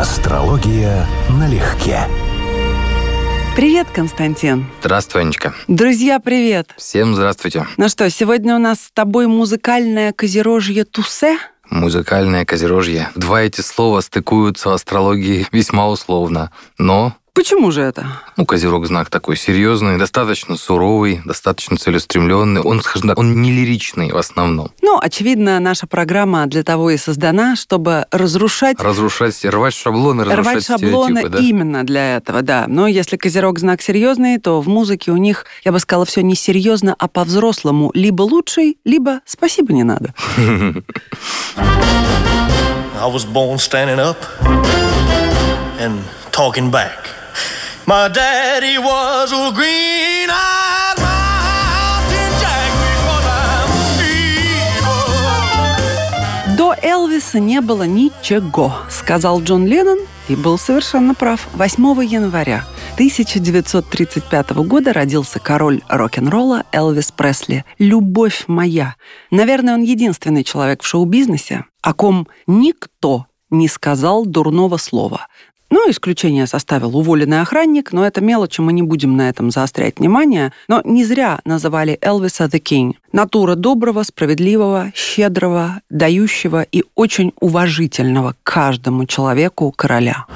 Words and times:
Астрология 0.00 1.06
налегке. 1.28 2.08
Привет, 3.54 3.86
Константин. 3.92 4.64
Здравствуй, 4.80 5.20
Анечка. 5.20 5.52
Друзья, 5.68 6.18
привет. 6.18 6.70
Всем 6.78 7.14
здравствуйте. 7.14 7.66
Ну 7.76 7.86
что, 7.90 8.08
сегодня 8.08 8.56
у 8.56 8.58
нас 8.58 8.84
с 8.84 8.90
тобой 8.92 9.26
музыкальное 9.26 10.14
козерожье 10.14 10.86
Тусе? 10.86 11.36
Музыкальное 11.68 12.46
козерожье. 12.46 13.10
Два 13.14 13.42
эти 13.42 13.60
слова 13.60 14.00
стыкуются 14.00 14.70
в 14.70 14.72
астрологии 14.72 15.46
весьма 15.52 15.86
условно, 15.86 16.50
но 16.78 17.14
Почему 17.40 17.70
же 17.70 17.80
это? 17.80 18.06
Ну, 18.36 18.44
Козерог 18.44 18.86
знак 18.86 19.08
такой 19.08 19.34
серьезный, 19.34 19.96
достаточно 19.96 20.58
суровый, 20.58 21.22
достаточно 21.24 21.78
целеустремленный. 21.78 22.60
Он, 22.60 22.82
скажем 22.82 23.08
так, 23.08 23.18
он 23.18 23.40
не 23.40 23.50
лиричный 23.50 24.12
в 24.12 24.18
основном. 24.18 24.70
Ну, 24.82 24.98
очевидно, 25.00 25.58
наша 25.58 25.86
программа 25.86 26.44
для 26.44 26.62
того 26.64 26.90
и 26.90 26.98
создана, 26.98 27.56
чтобы 27.56 28.04
разрушать... 28.10 28.78
Разрушать, 28.78 29.42
рвать 29.42 29.72
шаблоны, 29.72 30.24
разрушать 30.24 30.52
Рвать 30.52 30.66
шаблоны 30.66 31.30
да? 31.30 31.38
именно 31.38 31.82
для 31.82 32.16
этого, 32.16 32.42
да. 32.42 32.66
Но 32.68 32.86
если 32.86 33.16
Козерог 33.16 33.58
знак 33.58 33.80
серьезный, 33.80 34.36
то 34.36 34.60
в 34.60 34.68
музыке 34.68 35.10
у 35.10 35.16
них, 35.16 35.46
я 35.64 35.72
бы 35.72 35.78
сказала, 35.78 36.04
все 36.04 36.22
не 36.22 36.34
серьезно, 36.34 36.94
а 36.98 37.08
по-взрослому. 37.08 37.90
Либо 37.94 38.20
лучший, 38.20 38.76
либо 38.84 39.20
спасибо 39.24 39.72
не 39.72 39.84
надо. 39.84 40.12
I 40.36 40.82
was 43.10 43.24
born 43.24 43.56
standing 43.56 43.98
up 43.98 44.18
and 45.80 46.04
talking 46.32 46.70
back. 46.70 47.19
My 47.86 48.08
daddy 48.08 48.78
was 48.78 49.32
a 49.32 49.36
I'm 49.36 51.00
evil. 54.04 55.10
До 56.56 56.74
Элвиса 56.82 57.40
не 57.40 57.60
было 57.60 57.84
ничего, 57.84 58.74
сказал 58.90 59.42
Джон 59.42 59.66
Леннон 59.66 59.98
и 60.28 60.36
был 60.36 60.58
совершенно 60.58 61.14
прав. 61.14 61.48
8 61.54 62.04
января 62.04 62.64
1935 62.94 64.50
года 64.50 64.92
родился 64.92 65.38
король 65.40 65.80
рок-н-ролла 65.88 66.64
Элвис 66.72 67.10
Пресли. 67.12 67.64
«Любовь 67.78 68.44
моя». 68.46 68.96
Наверное, 69.30 69.74
он 69.74 69.82
единственный 69.82 70.44
человек 70.44 70.82
в 70.82 70.86
шоу-бизнесе, 70.86 71.64
о 71.82 71.94
ком 71.94 72.28
никто 72.46 73.26
не 73.48 73.68
сказал 73.68 74.26
дурного 74.26 74.76
слова. 74.76 75.26
Ну, 75.70 75.88
исключение 75.88 76.48
составил 76.48 76.96
уволенный 76.96 77.40
охранник, 77.40 77.92
но 77.92 78.04
это 78.04 78.20
мелочи, 78.20 78.60
мы 78.60 78.72
не 78.72 78.82
будем 78.82 79.16
на 79.16 79.28
этом 79.28 79.52
заострять 79.52 80.00
внимание. 80.00 80.52
Но 80.66 80.82
не 80.84 81.04
зря 81.04 81.38
называли 81.44 81.96
Элвиса 82.02 82.44
The 82.46 82.60
King. 82.60 82.94
Натура 83.12 83.54
доброго, 83.54 84.02
справедливого, 84.02 84.92
щедрого, 84.94 85.80
дающего 85.90 86.62
и 86.62 86.84
очень 86.94 87.32
уважительного 87.40 88.34
каждому 88.42 89.06
человеку 89.06 89.72
короля. 89.72 90.26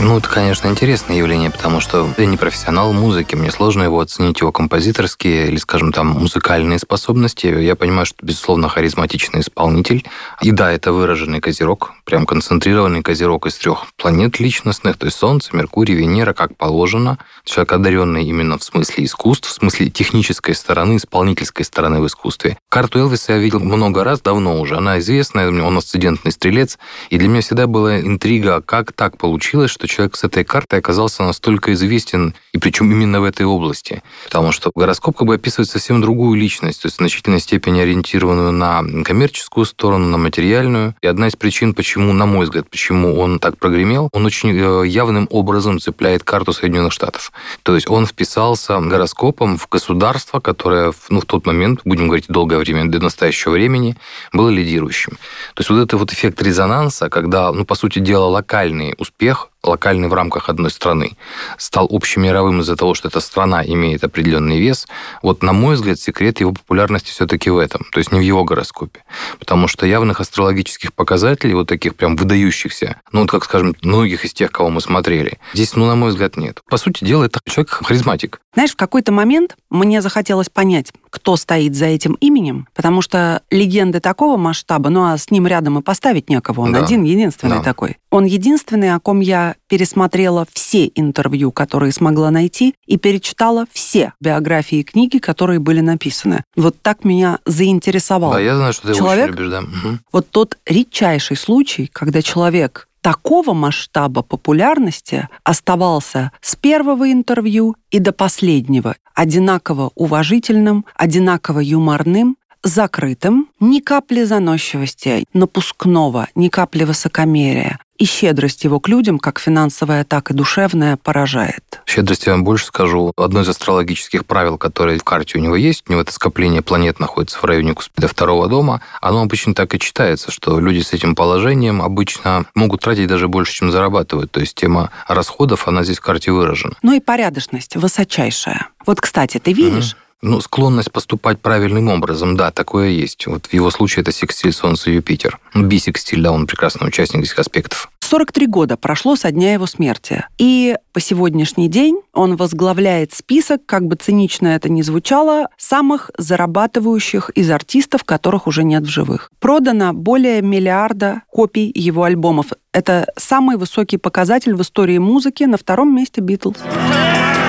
Ну, 0.00 0.18
это, 0.18 0.28
конечно, 0.28 0.68
интересное 0.68 1.16
явление, 1.16 1.50
потому 1.50 1.80
что 1.80 2.08
я 2.18 2.26
не 2.26 2.36
профессионал 2.36 2.92
музыки, 2.92 3.34
мне 3.34 3.50
сложно 3.50 3.82
его 3.82 4.00
оценить, 4.00 4.40
его 4.40 4.52
композиторские 4.52 5.48
или, 5.48 5.56
скажем, 5.56 5.92
там, 5.92 6.08
музыкальные 6.08 6.78
способности. 6.78 7.46
Я 7.46 7.76
понимаю, 7.76 8.06
что, 8.06 8.16
безусловно, 8.22 8.68
харизматичный 8.68 9.40
исполнитель. 9.40 10.04
И 10.42 10.50
да, 10.50 10.72
это 10.72 10.92
выраженный 10.92 11.40
козерог, 11.40 11.92
прям 12.04 12.21
концентрированный 12.26 13.02
козерог 13.02 13.46
из 13.46 13.54
трех 13.56 13.86
планет 13.96 14.40
личностных, 14.40 14.96
то 14.96 15.06
есть 15.06 15.18
Солнце, 15.18 15.56
Меркурий, 15.56 15.94
Венера, 15.94 16.32
как 16.32 16.56
положено. 16.56 17.18
Человек 17.44 17.72
одаренный 17.72 18.24
именно 18.24 18.58
в 18.58 18.64
смысле 18.64 19.04
искусств, 19.04 19.48
в 19.48 19.52
смысле 19.52 19.90
технической 19.90 20.54
стороны, 20.54 20.96
исполнительской 20.96 21.64
стороны 21.64 22.00
в 22.00 22.06
искусстве. 22.06 22.58
Карту 22.68 23.00
Элвиса 23.00 23.32
я 23.32 23.38
видел 23.38 23.60
много 23.60 24.04
раз, 24.04 24.20
давно 24.20 24.60
уже. 24.60 24.76
Она 24.76 24.98
известная, 24.98 25.48
он 25.48 25.76
асцендентный 25.76 26.32
стрелец. 26.32 26.78
И 27.10 27.18
для 27.18 27.28
меня 27.28 27.40
всегда 27.40 27.66
была 27.66 28.00
интрига, 28.00 28.60
как 28.62 28.92
так 28.92 29.18
получилось, 29.18 29.70
что 29.70 29.86
человек 29.86 30.16
с 30.16 30.24
этой 30.24 30.44
картой 30.44 30.78
оказался 30.78 31.22
настолько 31.22 31.72
известен, 31.72 32.34
и 32.52 32.58
причем 32.58 32.90
именно 32.90 33.20
в 33.20 33.24
этой 33.24 33.46
области. 33.46 34.02
Потому 34.24 34.52
что 34.52 34.70
гороскоп 34.74 35.16
как 35.16 35.26
бы 35.26 35.34
описывает 35.34 35.68
совсем 35.68 36.00
другую 36.00 36.38
личность, 36.38 36.82
то 36.82 36.86
есть 36.86 36.96
в 36.96 36.98
значительной 36.98 37.40
степени 37.40 37.80
ориентированную 37.80 38.52
на 38.52 38.82
коммерческую 39.04 39.66
сторону, 39.66 40.08
на 40.08 40.18
материальную. 40.18 40.94
И 41.02 41.06
одна 41.06 41.28
из 41.28 41.36
причин, 41.36 41.74
почему, 41.74 42.11
на 42.12 42.26
мой 42.26 42.44
взгляд, 42.44 42.68
почему 42.68 43.18
он 43.18 43.38
так 43.38 43.58
прогремел, 43.58 44.08
он 44.12 44.26
очень 44.26 44.50
э, 44.50 44.86
явным 44.86 45.26
образом 45.30 45.78
цепляет 45.78 46.24
карту 46.24 46.52
Соединенных 46.52 46.92
Штатов. 46.92 47.32
То 47.62 47.74
есть 47.74 47.88
он 47.88 48.06
вписался 48.06 48.80
гороскопом 48.80 49.58
в 49.58 49.68
государство, 49.68 50.40
которое 50.40 50.92
ну, 51.08 51.20
в 51.20 51.24
тот 51.24 51.46
момент, 51.46 51.80
будем 51.84 52.06
говорить, 52.06 52.26
долгое 52.28 52.58
время, 52.58 52.86
до 52.86 52.98
настоящего 53.00 53.52
времени, 53.52 53.96
было 54.32 54.48
лидирующим. 54.48 55.12
То 55.54 55.60
есть 55.60 55.70
вот 55.70 55.78
это 55.78 55.96
вот 55.96 56.12
эффект 56.12 56.42
резонанса, 56.42 57.08
когда, 57.08 57.52
ну, 57.52 57.64
по 57.64 57.74
сути 57.74 57.98
дела, 57.98 58.26
локальный 58.26 58.94
успех 58.98 59.48
локальный 59.64 60.08
в 60.08 60.14
рамках 60.14 60.48
одной 60.48 60.70
страны, 60.70 61.16
стал 61.56 61.86
общемировым 61.90 62.60
из-за 62.60 62.76
того, 62.76 62.94
что 62.94 63.08
эта 63.08 63.20
страна 63.20 63.64
имеет 63.64 64.02
определенный 64.04 64.58
вес, 64.58 64.86
вот, 65.22 65.42
на 65.42 65.52
мой 65.52 65.76
взгляд, 65.76 65.98
секрет 66.00 66.40
его 66.40 66.52
популярности 66.52 67.10
все-таки 67.10 67.50
в 67.50 67.58
этом, 67.58 67.86
то 67.92 67.98
есть 67.98 68.10
не 68.12 68.18
в 68.18 68.22
его 68.22 68.44
гороскопе. 68.44 69.04
Потому 69.38 69.68
что 69.68 69.86
явных 69.86 70.20
астрологических 70.20 70.92
показателей, 70.92 71.54
вот 71.54 71.68
таких 71.68 71.94
прям 71.94 72.16
выдающихся, 72.16 72.96
ну, 73.12 73.20
вот 73.20 73.30
как, 73.30 73.44
скажем, 73.44 73.74
многих 73.82 74.24
из 74.24 74.32
тех, 74.32 74.50
кого 74.50 74.68
мы 74.70 74.80
смотрели, 74.80 75.38
здесь, 75.54 75.76
ну, 75.76 75.86
на 75.86 75.94
мой 75.94 76.10
взгляд, 76.10 76.36
нет. 76.36 76.60
По 76.68 76.76
сути 76.76 77.04
дела, 77.04 77.24
это 77.24 77.40
человек 77.46 77.70
харизматик. 77.70 78.40
Знаешь, 78.54 78.72
в 78.72 78.76
какой-то 78.76 79.12
момент 79.12 79.56
мне 79.70 80.02
захотелось 80.02 80.50
понять, 80.50 80.92
кто 81.08 81.36
стоит 81.36 81.74
за 81.74 81.86
этим 81.86 82.14
именем, 82.14 82.66
потому 82.74 83.00
что 83.00 83.42
легенды 83.50 84.00
такого 84.00 84.36
масштаба, 84.36 84.90
ну 84.90 85.04
а 85.04 85.16
с 85.16 85.30
ним 85.30 85.46
рядом 85.46 85.78
и 85.78 85.82
поставить 85.82 86.28
некого, 86.28 86.62
он 86.62 86.72
Да. 86.72 86.84
один, 86.84 87.04
единственный 87.04 87.58
Да. 87.58 87.62
такой. 87.62 87.98
Он 88.10 88.24
единственный, 88.24 88.94
о 88.94 89.00
ком 89.00 89.20
я 89.20 89.51
пересмотрела 89.68 90.46
все 90.52 90.90
интервью, 90.94 91.52
которые 91.52 91.92
смогла 91.92 92.30
найти, 92.30 92.74
и 92.86 92.96
перечитала 92.96 93.66
все 93.72 94.12
биографии 94.20 94.78
и 94.78 94.84
книги, 94.84 95.18
которые 95.18 95.58
были 95.58 95.80
написаны. 95.80 96.44
Вот 96.56 96.76
так 96.82 97.04
меня 97.04 97.38
заинтересовал 97.46 98.32
Да, 98.32 98.40
я 98.40 98.56
знаю, 98.56 98.72
что 98.72 98.88
ты 98.88 98.94
человек, 98.94 99.30
очень 99.30 99.38
любишь, 99.38 99.50
да. 99.50 99.60
Мгм. 99.62 100.00
вот 100.12 100.30
тот 100.30 100.58
редчайший 100.66 101.36
случай, 101.36 101.88
когда 101.92 102.22
человек 102.22 102.88
такого 103.02 103.52
масштаба 103.52 104.22
популярности 104.22 105.28
оставался 105.44 106.30
с 106.40 106.56
первого 106.56 107.12
интервью 107.12 107.74
и 107.90 107.98
до 107.98 108.12
последнего 108.12 108.96
одинаково 109.14 109.90
уважительным, 109.94 110.86
одинаково 110.96 111.60
юморным, 111.60 112.36
закрытым, 112.62 113.48
ни 113.60 113.80
капли 113.80 114.22
заносчивости, 114.22 115.24
напускного, 115.34 116.28
ни 116.34 116.48
капли 116.48 116.84
высокомерия. 116.84 117.78
И 118.02 118.04
щедрость 118.04 118.64
его 118.64 118.80
к 118.80 118.88
людям, 118.88 119.20
как 119.20 119.38
финансовая, 119.38 120.02
так 120.02 120.32
и 120.32 120.34
душевная, 120.34 120.96
поражает. 120.96 121.80
Щедрость 121.86 122.26
я 122.26 122.32
вам 122.32 122.42
больше 122.42 122.66
скажу. 122.66 123.12
Одно 123.16 123.42
из 123.42 123.48
астрологических 123.48 124.26
правил, 124.26 124.58
которое 124.58 124.98
в 124.98 125.04
карте 125.04 125.38
у 125.38 125.40
него 125.40 125.54
есть, 125.54 125.84
у 125.86 125.92
него 125.92 126.02
это 126.02 126.12
скопление 126.12 126.62
планет 126.62 126.98
находится 126.98 127.38
в 127.38 127.44
районе 127.44 127.74
Куспида 127.74 128.08
второго 128.08 128.48
дома, 128.48 128.80
оно 129.00 129.22
обычно 129.22 129.54
так 129.54 129.72
и 129.76 129.78
читается, 129.78 130.32
что 130.32 130.58
люди 130.58 130.80
с 130.80 130.92
этим 130.92 131.14
положением 131.14 131.80
обычно 131.80 132.46
могут 132.56 132.80
тратить 132.80 133.06
даже 133.06 133.28
больше, 133.28 133.52
чем 133.52 133.70
зарабатывают. 133.70 134.32
То 134.32 134.40
есть 134.40 134.56
тема 134.56 134.90
расходов, 135.06 135.68
она 135.68 135.84
здесь 135.84 135.98
в 135.98 136.02
карте 136.02 136.32
выражена. 136.32 136.74
Ну 136.82 136.94
и 136.94 136.98
порядочность 136.98 137.76
высочайшая. 137.76 138.66
Вот, 138.84 139.00
кстати, 139.00 139.38
ты 139.38 139.52
видишь, 139.52 139.94
Ну, 140.22 140.40
склонность 140.40 140.90
поступать 140.90 141.40
правильным 141.40 141.88
образом, 141.88 142.36
да, 142.36 142.50
такое 142.52 142.88
есть. 142.90 143.26
Вот 143.26 143.46
в 143.46 143.52
его 143.52 143.70
случае 143.70 144.02
это 144.02 144.12
секстиль 144.12 144.52
Солнце-Юпитер. 144.52 145.38
Ну, 145.54 145.66
бисекстиль, 145.66 146.22
да, 146.22 146.30
он 146.30 146.46
прекрасный 146.46 146.86
участник 146.86 147.24
этих 147.24 147.38
аспектов. 147.38 147.91
43 148.12 148.46
года 148.46 148.76
прошло 148.76 149.16
со 149.16 149.30
дня 149.32 149.54
его 149.54 149.64
смерти. 149.64 150.26
И 150.36 150.76
по 150.92 151.00
сегодняшний 151.00 151.68
день 151.68 151.98
он 152.12 152.36
возглавляет 152.36 153.14
список, 153.14 153.64
как 153.64 153.86
бы 153.86 153.96
цинично 153.96 154.48
это 154.48 154.68
ни 154.68 154.82
звучало, 154.82 155.46
самых 155.56 156.10
зарабатывающих 156.18 157.30
из 157.30 157.50
артистов, 157.50 158.04
которых 158.04 158.46
уже 158.46 158.64
нет 158.64 158.82
в 158.82 158.90
живых. 158.90 159.30
Продано 159.40 159.94
более 159.94 160.42
миллиарда 160.42 161.22
копий 161.30 161.72
его 161.74 162.02
альбомов. 162.02 162.48
Это 162.74 163.10
самый 163.16 163.56
высокий 163.56 163.96
показатель 163.96 164.54
в 164.54 164.60
истории 164.60 164.98
музыки, 164.98 165.44
на 165.44 165.56
втором 165.56 165.96
месте 165.96 166.20
Битлз. 166.20 166.58
Про 166.58 167.41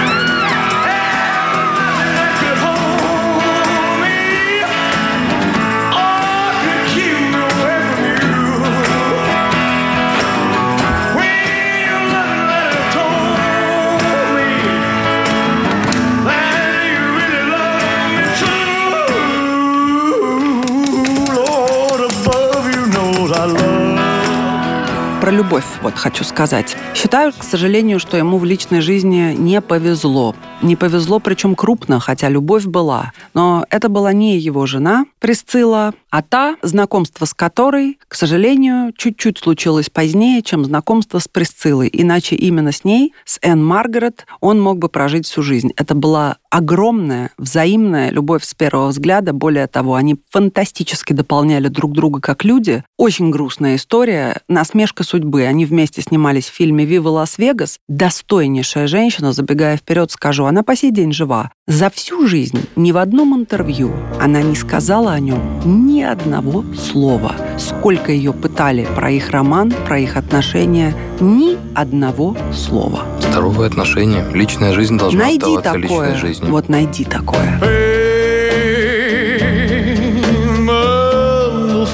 любовь 25.33 25.65
вот 25.81 25.95
хочу 25.95 26.23
сказать. 26.23 26.75
Считаю, 26.93 27.33
к 27.33 27.43
сожалению, 27.43 27.99
что 27.99 28.17
ему 28.17 28.37
в 28.37 28.45
личной 28.45 28.81
жизни 28.81 29.35
не 29.37 29.61
повезло. 29.61 30.35
Не 30.61 30.75
повезло, 30.75 31.19
причем 31.19 31.55
крупно, 31.55 31.99
хотя 31.99 32.29
любовь 32.29 32.65
была. 32.65 33.11
Но 33.33 33.65
это 33.69 33.89
была 33.89 34.13
не 34.13 34.37
его 34.37 34.65
жена, 34.65 35.05
Присцилла, 35.19 35.93
а 36.09 36.21
та, 36.21 36.57
знакомство 36.61 37.25
с 37.25 37.33
которой, 37.33 37.97
к 38.07 38.15
сожалению, 38.15 38.93
чуть-чуть 38.95 39.39
случилось 39.39 39.89
позднее, 39.89 40.41
чем 40.41 40.63
знакомство 40.63 41.19
с 41.19 41.27
Присциллой. 41.27 41.89
Иначе 41.91 42.35
именно 42.35 42.71
с 42.71 42.83
ней, 42.83 43.13
с 43.25 43.39
Энн 43.41 43.65
Маргарет, 43.65 44.25
он 44.39 44.61
мог 44.61 44.77
бы 44.77 44.89
прожить 44.89 45.25
всю 45.25 45.41
жизнь. 45.41 45.71
Это 45.75 45.95
была 45.95 46.37
огромная, 46.49 47.31
взаимная 47.37 48.11
любовь 48.11 48.43
с 48.43 48.53
первого 48.53 48.89
взгляда. 48.89 49.33
Более 49.33 49.65
того, 49.65 49.95
они 49.95 50.17
фантастически 50.29 51.13
дополняли 51.13 51.67
друг 51.67 51.93
друга 51.93 52.21
как 52.21 52.43
люди. 52.43 52.83
Очень 52.97 53.31
грустная 53.31 53.75
история, 53.75 54.41
насмешка 54.47 55.03
судьбы. 55.03 55.22
Они 55.31 55.65
вместе 55.65 56.01
снимались 56.01 56.47
в 56.47 56.53
фильме 56.53 56.85
«Вива 56.85 57.09
Лас-Вегас». 57.09 57.79
Достойнейшая 57.87 58.87
женщина, 58.87 59.33
забегая 59.33 59.77
вперед, 59.77 60.11
скажу, 60.11 60.45
она 60.45 60.63
по 60.63 60.75
сей 60.75 60.91
день 60.91 61.13
жива. 61.13 61.51
За 61.67 61.89
всю 61.89 62.27
жизнь 62.27 62.59
ни 62.75 62.91
в 62.91 62.97
одном 62.97 63.33
интервью 63.35 63.91
она 64.19 64.41
не 64.41 64.55
сказала 64.55 65.13
о 65.13 65.19
нем 65.19 65.39
ни 65.65 66.01
одного 66.01 66.65
слова. 66.75 67.35
Сколько 67.57 68.11
ее 68.11 68.33
пытали 68.33 68.87
про 68.95 69.11
их 69.11 69.29
роман, 69.31 69.73
про 69.85 69.99
их 69.99 70.17
отношения, 70.17 70.93
ни 71.19 71.57
одного 71.73 72.35
слова. 72.53 73.05
Здоровые 73.21 73.67
отношения. 73.67 74.25
Личная 74.33 74.73
жизнь 74.73 74.97
должна 74.97 75.21
найди 75.21 75.37
оставаться 75.37 75.81
такое. 75.81 76.13
личной 76.13 76.19
жизнью. 76.19 76.51
Вот 76.51 76.69
найди 76.69 77.05
такое. 77.05 77.59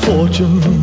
Fortune. 0.06 0.79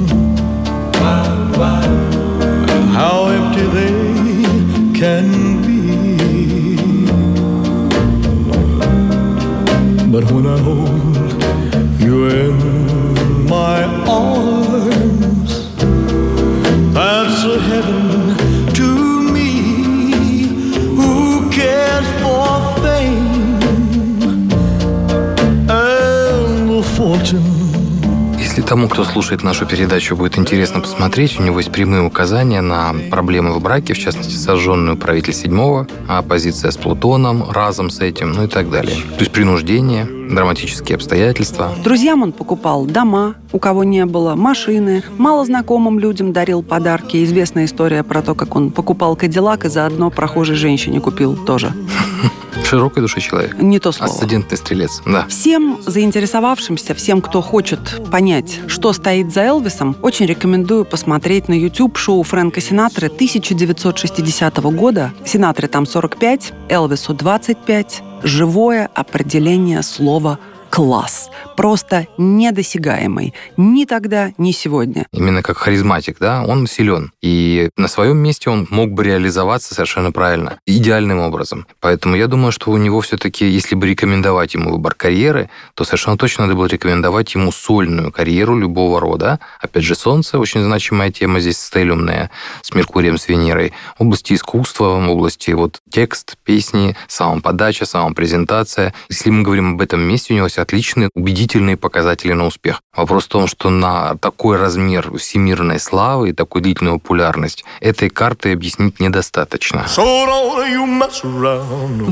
Если 28.39 28.63
тому, 28.63 28.89
кто 28.89 29.05
слушает 29.05 29.43
нашу 29.43 29.67
передачу, 29.67 30.17
будет 30.17 30.39
интересно 30.39 30.81
посмотреть, 30.81 31.39
у 31.39 31.43
него 31.43 31.59
есть 31.59 31.71
прямые 31.71 32.03
указания 32.03 32.63
на 32.63 32.95
проблемы 33.11 33.53
в 33.53 33.61
браке, 33.61 33.93
в 33.93 33.99
частности, 33.99 34.35
сожженный 34.35 34.95
управитель 34.95 35.35
седьмого, 35.35 35.87
а 36.09 36.19
оппозиция 36.19 36.71
с 36.71 36.77
Плутоном, 36.79 37.51
разом 37.51 37.91
с 37.91 38.01
этим, 38.01 38.33
ну 38.33 38.45
и 38.45 38.49
так 38.49 38.71
далее. 38.71 38.97
То 38.97 39.21
есть 39.21 39.33
принуждение, 39.33 40.09
драматические 40.29 40.97
обстоятельства. 40.97 41.73
Друзьям 41.83 42.23
он 42.23 42.33
покупал 42.33 42.85
дома, 42.87 43.35
у 43.53 43.59
кого 43.59 43.85
не 43.85 44.05
было, 44.07 44.35
машины, 44.35 45.03
мало 45.19 45.45
знакомым 45.45 45.99
людям 45.99 46.33
дарил 46.33 46.63
подарки. 46.63 47.25
Известная 47.25 47.65
история 47.65 48.03
про 48.03 48.23
то, 48.23 48.35
как 48.35 48.55
он 48.57 48.71
покупал 48.71 49.17
Кадиллак 49.17 49.65
и 49.65 49.69
заодно 49.69 50.11
прохожей 50.11 50.57
женщине 50.57 51.01
купил 51.01 51.37
тоже. 51.37 51.73
Широкой 52.65 53.03
души 53.03 53.21
человек. 53.21 53.57
Не 53.59 53.79
то 53.79 53.93
слово. 53.93 54.13
Асцендентный 54.13 54.59
стрелец, 54.59 55.03
да. 55.07 55.27
Всем 55.29 55.79
заинтересовавшимся, 55.87 56.95
всем, 56.95 57.21
кто 57.21 57.41
хочет 57.41 58.03
понять, 58.11 58.61
что 58.67 58.93
стоит 58.93 59.33
за 59.33 59.43
Элвисом, 59.43 59.97
очень 60.03 60.27
рекомендую 60.27 60.85
посмотреть 60.85 61.49
на 61.49 61.55
YouTube 61.55 61.97
шоу 61.97 62.23
Фрэнка 62.23 62.61
Синатры 62.61 63.07
1960 63.07 64.57
года. 64.75 65.13
Синатре 65.25 65.69
там 65.69 65.87
45, 65.87 66.53
Элвису 66.69 67.15
25. 67.15 68.03
Живое 68.23 68.89
определение 68.95 69.83
слова 69.83 70.39
класс. 70.71 71.31
Просто 71.57 72.07
недосягаемый. 72.19 73.33
Ни 73.57 73.85
тогда, 73.85 74.33
ни 74.39 74.53
сегодня. 74.53 75.07
Именно 75.13 75.43
как 75.43 75.57
харизматик, 75.57 76.19
да, 76.19 76.45
он 76.45 76.67
силен. 76.67 77.13
И 77.23 77.71
на 77.77 77.89
своем 77.89 78.19
месте 78.19 78.51
он 78.51 78.67
мог 78.71 78.91
бы 78.91 79.05
реализоваться 79.05 79.75
совершенно 79.75 80.13
правильно, 80.13 80.59
идеальным 80.67 81.19
образом. 81.21 81.67
Поэтому 81.81 82.17
я 82.17 82.27
думаю, 82.27 82.53
что 82.53 82.71
у 82.71 82.77
него 82.77 83.01
все-таки, 83.01 83.47
если 83.47 83.75
бы 83.75 83.87
рекомендовать 83.87 84.55
ему 84.55 84.73
выбор 84.73 84.95
карьеры, 84.95 85.49
то 85.75 85.85
совершенно 85.85 86.19
точно 86.19 86.45
надо 86.45 86.57
было 86.57 86.67
рекомендовать 86.67 87.35
ему 87.35 87.53
сольную 87.53 88.13
карьеру 88.13 88.59
любого 88.59 89.01
рода. 89.01 89.41
Опять 89.61 89.85
же, 89.85 89.95
Солнце, 89.95 90.39
очень 90.39 90.63
значимая 90.63 91.11
тема 91.11 91.41
здесь 91.41 91.59
стелиумная, 91.59 92.31
с 92.63 92.75
Меркурием, 92.75 93.19
с 93.19 93.29
Венерой. 93.29 93.73
Области 93.99 94.35
искусства, 94.35 94.97
в 94.97 95.11
области 95.11 95.53
вот 95.53 95.81
текст, 95.91 96.37
песни, 96.45 96.97
самоподача, 97.09 97.87
самопрезентация. 97.87 98.93
Если 99.09 99.31
мы 99.31 99.43
говорим 99.43 99.75
об 99.75 99.81
этом 99.81 100.01
месте, 100.01 100.35
у 100.35 100.37
него 100.37 100.49
есть 100.57 100.59
отличные, 100.59 101.11
убедительные 101.15 101.77
показатели 101.77 102.33
на 102.33 102.47
успех. 102.47 102.81
Вопрос 102.97 103.25
в 103.25 103.29
том, 103.29 103.47
что 103.47 103.71
на 103.71 104.17
такой 104.17 104.57
размер 104.57 105.17
всемирной 105.17 105.79
славы 105.79 106.31
и 106.31 106.33
такую 106.33 106.63
длительную 106.63 106.99
популярность 106.99 107.65
этой 107.81 108.09
карты 108.09 108.53
объяснить 108.53 109.01
недостаточно. 109.01 109.85
В 109.87 109.99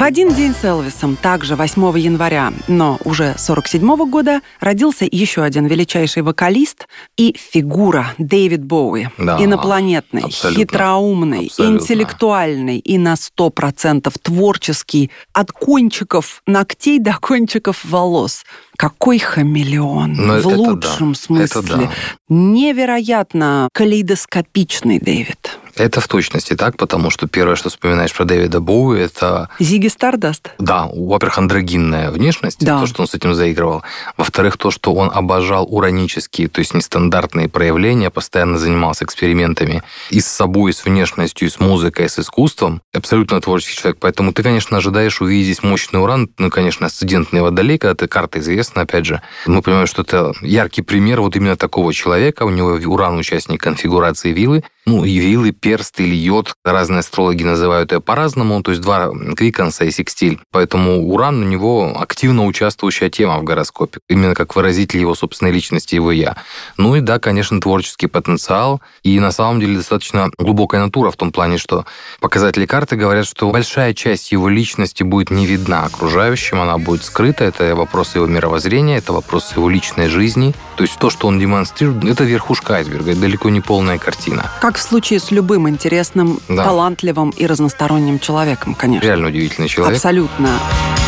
один 0.02 0.34
день 0.34 0.54
с 0.54 0.64
Элвисом, 0.64 1.16
также 1.16 1.56
8 1.56 1.98
января, 1.98 2.52
но 2.68 2.98
уже 3.04 3.34
47 3.38 4.10
года, 4.10 4.40
родился 4.60 5.06
еще 5.10 5.42
один 5.42 5.66
величайший 5.66 6.22
вокалист 6.22 6.86
и 7.16 7.34
фигура 7.38 8.14
Дэвид 8.18 8.64
Боуи. 8.64 9.08
Да, 9.18 9.42
Инопланетный, 9.42 10.22
абсолютно. 10.22 10.62
хитроумный, 10.62 11.46
Абсолютно. 11.46 11.82
интеллектуальный 11.82 12.78
и 12.78 12.98
на 12.98 13.14
100% 13.14 14.12
творческий, 14.22 15.10
от 15.32 15.52
кончиков 15.52 16.42
ногтей 16.46 16.98
до 16.98 17.16
кончиков 17.20 17.84
волос. 17.84 18.33
Какой 18.76 19.18
хамелеон, 19.18 20.14
Ну, 20.14 20.34
в 20.34 20.48
это 20.48 20.48
да, 20.48 20.56
лучшем 20.56 21.12
это 21.12 21.20
смысле. 21.20 21.62
да. 21.62 21.92
Невероятно 22.28 23.68
калейдоскопичный 23.72 24.98
Дэвид. 24.98 25.58
Это 25.76 26.00
в 26.00 26.08
точности 26.08 26.54
так, 26.54 26.76
потому 26.76 27.10
что 27.10 27.26
первое, 27.26 27.56
что 27.56 27.68
вспоминаешь 27.68 28.12
про 28.14 28.24
Дэвида 28.24 28.60
Боуи, 28.60 29.00
это 29.00 29.48
Зиги 29.58 29.88
Стардаст. 29.88 30.50
Да, 30.58 30.88
во-первых, 30.92 31.38
андрогинная 31.38 32.10
внешность, 32.10 32.64
Да. 32.64 32.80
то, 32.80 32.86
что 32.86 33.02
он 33.02 33.08
с 33.08 33.14
этим 33.14 33.34
заигрывал. 33.34 33.82
Во-вторых, 34.16 34.56
то, 34.56 34.70
что 34.70 34.94
он 34.94 35.10
обожал 35.12 35.66
уранические, 35.68 36.48
то 36.48 36.60
есть 36.60 36.74
нестандартные 36.74 37.48
проявления, 37.48 38.10
постоянно 38.10 38.58
занимался 38.58 39.04
экспериментами 39.04 39.82
и 40.10 40.20
с 40.20 40.26
собой, 40.26 40.70
и 40.70 40.74
с 40.74 40.84
внешностью, 40.84 41.48
и 41.48 41.50
с 41.50 41.58
музыкой, 41.58 42.06
и 42.06 42.08
с 42.08 42.18
искусством. 42.18 42.80
Абсолютно 42.92 43.40
творческий 43.40 43.80
человек. 43.80 43.98
Поэтому 44.00 44.32
ты, 44.32 44.42
конечно, 44.42 44.76
ожидаешь 44.76 45.20
увидеть 45.20 45.62
мощный 45.62 46.00
уран, 46.00 46.30
ну, 46.38 46.50
конечно, 46.50 46.86
асцендентный 46.86 47.42
водолей, 47.42 47.78
когда 47.78 47.94
ты 47.94 48.06
карта 48.06 48.38
известна, 48.38 48.82
опять 48.82 49.06
же. 49.06 49.22
Мы 49.46 49.60
понимаем, 49.62 49.86
что 49.86 50.02
это 50.02 50.32
яркий 50.40 50.82
пример 50.82 51.20
вот 51.20 51.34
именно 51.36 51.56
такого 51.56 51.92
человека. 51.92 52.44
У 52.44 52.50
него 52.50 52.78
уран 52.92 53.16
участник 53.18 53.60
конфигурации 53.60 54.32
вилы. 54.32 54.62
Ну, 54.86 55.04
и 55.04 55.16
вилы, 55.16 55.52
перст 55.52 55.98
или 56.00 56.14
йод. 56.14 56.54
Разные 56.62 57.00
астрологи 57.00 57.42
называют 57.42 57.90
это 57.90 58.00
по-разному. 58.00 58.62
То 58.62 58.72
есть 58.72 58.82
два 58.82 59.10
квиконса 59.36 59.84
и 59.84 59.90
секстиль. 59.90 60.40
Поэтому 60.50 61.08
уран 61.08 61.42
у 61.42 61.46
него 61.46 61.96
активно 61.98 62.44
участвующая 62.44 63.08
тема 63.08 63.38
в 63.38 63.44
гороскопе. 63.44 64.00
Именно 64.08 64.34
как 64.34 64.56
выразитель 64.56 65.00
его 65.00 65.14
собственной 65.14 65.52
личности, 65.52 65.94
его 65.94 66.12
я. 66.12 66.36
Ну 66.76 66.96
и 66.96 67.00
да, 67.00 67.18
конечно, 67.18 67.60
творческий 67.60 68.08
потенциал. 68.08 68.82
И 69.02 69.18
на 69.20 69.32
самом 69.32 69.60
деле 69.60 69.76
достаточно 69.76 70.30
глубокая 70.38 70.84
натура 70.84 71.10
в 71.10 71.16
том 71.16 71.32
плане, 71.32 71.56
что 71.56 71.86
показатели 72.20 72.66
карты 72.66 72.96
говорят, 72.96 73.26
что 73.26 73.50
большая 73.50 73.94
часть 73.94 74.32
его 74.32 74.50
личности 74.50 75.02
будет 75.02 75.30
не 75.30 75.46
видна 75.46 75.84
окружающим, 75.84 76.60
она 76.60 76.76
будет 76.76 77.04
скрыта. 77.04 77.44
Это 77.44 77.74
вопрос 77.74 78.14
его 78.16 78.26
мировоззрения, 78.26 78.98
это 78.98 79.14
вопрос 79.14 79.52
его 79.56 79.70
личной 79.70 80.08
жизни. 80.08 80.54
То 80.76 80.82
есть 80.82 80.98
то, 80.98 81.08
что 81.08 81.28
он 81.28 81.38
демонстрирует, 81.38 82.04
это 82.04 82.24
верхушка 82.24 82.74
айсберга, 82.74 83.12
это 83.12 83.20
далеко 83.20 83.48
не 83.48 83.60
полная 83.60 83.98
картина. 83.98 84.50
Как 84.60 84.73
в 84.78 84.82
случае 84.82 85.20
с 85.20 85.30
любым 85.30 85.68
интересным, 85.68 86.40
Да. 86.48 86.64
талантливым 86.64 87.30
и 87.30 87.46
разносторонним 87.46 88.18
человеком, 88.18 88.74
конечно. 88.74 89.04
Реально 89.06 89.28
удивительный 89.28 89.68
человек. 89.68 89.96
Абсолютно. 89.96 90.46
If 90.46 91.03